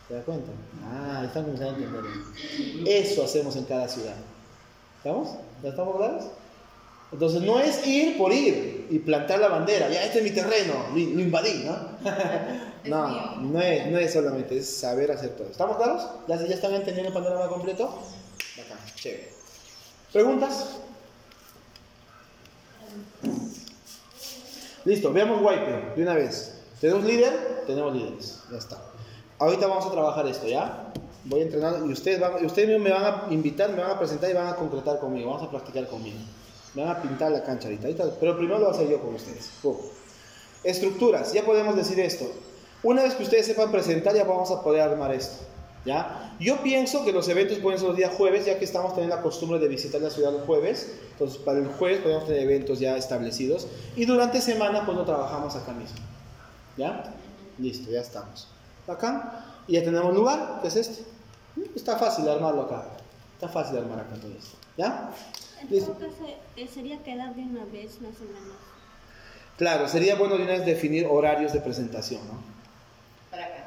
¿Te 0.07 0.15
das 0.15 0.23
cuenta? 0.23 0.51
Ah, 0.85 1.23
están 1.25 1.43
comenzando 1.43 1.73
a 1.73 1.77
entender. 1.77 2.03
Eso 2.87 3.23
hacemos 3.23 3.55
en 3.57 3.65
cada 3.65 3.87
ciudad. 3.87 4.15
¿Estamos? 4.97 5.29
¿Ya 5.61 5.69
estamos 5.69 5.97
claros? 5.97 6.23
Entonces 7.11 7.41
no 7.41 7.59
es 7.59 7.85
ir 7.85 8.17
por 8.17 8.31
ir 8.31 8.87
y 8.89 8.99
plantar 8.99 9.39
la 9.39 9.49
bandera, 9.49 9.89
ya 9.89 10.03
este 10.05 10.19
es 10.19 10.23
mi 10.23 10.31
terreno, 10.31 10.73
lo, 10.89 10.95
lo 10.95 11.19
invadí, 11.19 11.65
¿no? 11.65 11.75
no, 12.85 13.35
no 13.41 13.61
es, 13.61 13.87
no 13.87 13.97
es 13.97 14.13
solamente, 14.13 14.57
es 14.57 14.69
saber 14.69 15.11
hacer 15.11 15.31
todo. 15.31 15.47
¿Estamos 15.47 15.75
claros? 15.75 16.07
¿Ya, 16.29 16.37
ya 16.37 16.55
están 16.55 16.73
entendiendo 16.73 17.09
el 17.09 17.13
panorama 17.13 17.49
completo? 17.49 17.93
Bacán, 18.57 18.77
chévere. 18.95 19.40
¿Preguntas? 20.11 20.77
Listo, 24.83 25.13
veamos 25.13 25.41
Wiper 25.41 25.95
de 25.95 26.01
una 26.01 26.15
vez. 26.15 26.59
¿Tenemos 26.81 27.05
líder? 27.05 27.63
Tenemos 27.65 27.93
líderes. 27.93 28.39
Ya 28.51 28.57
está. 28.57 28.81
Ahorita 29.39 29.67
vamos 29.67 29.85
a 29.85 29.91
trabajar 29.91 30.27
esto, 30.27 30.47
¿ya? 30.47 30.91
Voy 31.23 31.41
a 31.41 31.43
entrenar 31.43 31.75
y 31.85 31.91
ustedes, 31.91 32.19
van, 32.19 32.43
ustedes 32.43 32.79
me 32.79 32.91
van 32.91 33.05
a 33.05 33.33
invitar, 33.33 33.69
me 33.71 33.81
van 33.81 33.91
a 33.91 33.99
presentar 33.99 34.29
y 34.29 34.33
van 34.33 34.47
a 34.47 34.55
concretar 34.55 34.99
conmigo. 34.99 35.29
Vamos 35.29 35.47
a 35.47 35.51
practicar 35.51 35.87
conmigo. 35.87 36.17
Me 36.73 36.83
van 36.83 36.95
a 36.97 37.01
pintar 37.01 37.31
la 37.31 37.43
cancha 37.43 37.67
ahorita. 37.67 37.87
pero 38.19 38.35
primero 38.35 38.59
lo 38.59 38.65
voy 38.65 38.73
a 38.73 38.77
hacer 38.77 38.89
yo 38.89 38.99
con 38.99 39.13
ustedes. 39.15 39.49
Pum. 39.61 39.77
Estructuras, 40.63 41.31
ya 41.31 41.43
podemos 41.43 41.75
decir 41.75 41.99
esto. 41.99 42.25
Una 42.83 43.03
vez 43.03 43.13
que 43.13 43.23
ustedes 43.23 43.45
sepan 43.45 43.71
presentar, 43.71 44.15
ya 44.15 44.23
vamos 44.23 44.49
a 44.51 44.61
poder 44.61 44.81
armar 44.81 45.13
esto. 45.13 45.45
¿Ya? 45.85 46.35
Yo 46.39 46.61
pienso 46.61 47.03
que 47.03 47.11
los 47.11 47.27
eventos 47.27 47.57
pueden 47.59 47.79
ser 47.79 47.87
los 47.89 47.97
días 47.97 48.13
jueves, 48.15 48.45
ya 48.45 48.59
que 48.59 48.65
estamos 48.65 48.93
teniendo 48.93 49.15
la 49.15 49.21
costumbre 49.21 49.57
de 49.59 49.67
visitar 49.67 49.99
la 49.99 50.09
ciudad 50.11 50.31
los 50.31 50.43
jueves. 50.43 50.93
Entonces, 51.13 51.37
para 51.39 51.57
el 51.59 51.67
jueves 51.67 52.01
podemos 52.01 52.25
tener 52.25 52.43
eventos 52.43 52.79
ya 52.79 52.95
establecidos. 52.97 53.67
Y 53.95 54.05
durante 54.05 54.41
semana, 54.41 54.85
pues 54.85 54.95
lo 54.97 55.05
trabajamos 55.05 55.55
acá 55.55 55.71
mismo. 55.73 55.97
¿Ya? 56.77 57.13
Listo, 57.57 57.89
ya 57.89 58.01
estamos. 58.01 58.47
Acá. 58.87 59.45
Y 59.67 59.73
ya 59.73 59.83
tenemos 59.83 60.13
lugar, 60.13 60.59
que 60.61 60.67
es 60.67 60.75
este. 60.75 61.03
Está 61.75 61.97
fácil 61.97 62.27
armarlo 62.29 62.63
acá. 62.63 62.85
Está 63.35 63.49
fácil 63.49 63.77
armar 63.77 63.99
acá 63.99 64.15
todo 64.15 64.31
esto. 64.31 64.57
¿Ya? 64.77 65.11
Listo. 65.69 65.95
eh, 66.57 66.67
sería 66.67 67.01
quedar 67.03 67.35
de 67.35 67.41
una 67.41 67.65
vez 67.65 68.01
más 68.01 68.15
o 68.19 68.25
menos. 68.25 68.57
Claro, 69.57 69.87
sería 69.87 70.15
bueno 70.15 70.37
de 70.37 70.43
una 70.43 70.53
vez 70.53 70.65
definir 70.65 71.05
horarios 71.09 71.53
de 71.53 71.61
presentación, 71.61 72.21
¿no? 72.27 72.60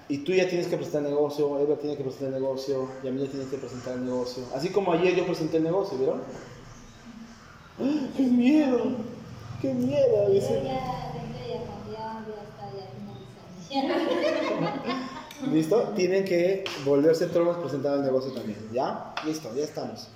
Y 0.09 0.19
tú 0.19 0.33
ya 0.33 0.47
tienes 0.49 0.67
que 0.67 0.77
presentar 0.77 1.03
el 1.03 1.11
negocio, 1.11 1.59
Eva 1.59 1.77
tiene 1.77 1.97
que 1.97 2.03
presentar 2.03 2.35
el 2.35 2.43
negocio, 2.43 2.89
y 3.03 3.09
a 3.09 3.11
mí 3.11 3.23
ya 3.23 3.31
tienes 3.31 3.49
que 3.49 3.57
presentar 3.57 3.95
el 3.95 4.05
negocio. 4.05 4.45
Así 4.55 4.69
como 4.69 4.93
ayer 4.93 5.15
yo 5.15 5.25
presenté 5.25 5.57
el 5.57 5.65
negocio, 5.65 5.97
¿vieron? 5.97 6.23
¡Ah! 7.81 8.09
¡Qué 8.17 8.23
miedo! 8.23 8.97
¡Qué 9.63 9.73
miedo! 9.73 10.31
Dice. 10.31 10.63
¿Listo? 15.51 15.83
Tienen 15.97 16.25
que 16.25 16.65
volverse 16.85 17.27
tronos 17.27 17.57
presentando 17.59 17.99
el 17.99 18.05
negocio 18.05 18.33
también. 18.33 18.59
¿Ya? 18.73 19.15
Listo, 19.25 19.55
ya 19.55 19.65
estamos. 19.65 20.09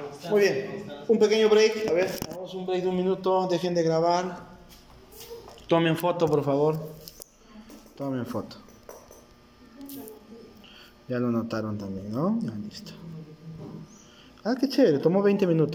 Muy 0.00 0.22
¿Cómo 0.22 0.36
bien. 0.36 0.86
Un 1.08 1.18
pequeño 1.18 1.48
break. 1.48 1.88
A 1.88 1.92
ver, 1.92 2.10
damos 2.28 2.54
un 2.54 2.66
break 2.66 2.82
de 2.82 2.88
un 2.88 2.96
minuto. 2.96 3.46
Dejen 3.48 3.74
de 3.74 3.82
grabar. 3.82 4.38
Tomen 5.66 5.96
foto, 5.96 6.26
por 6.26 6.42
favor. 6.44 6.76
Tomen 7.96 8.26
foto. 8.26 8.63
Ya 11.08 11.18
lo 11.18 11.30
notaron 11.30 11.76
también, 11.76 12.10
¿no? 12.10 12.38
Ya 12.42 12.52
listo. 12.52 12.92
Ah, 14.44 14.54
qué 14.58 14.68
chévere. 14.68 14.98
Tomó 14.98 15.22
20 15.22 15.46
minutos. 15.46 15.72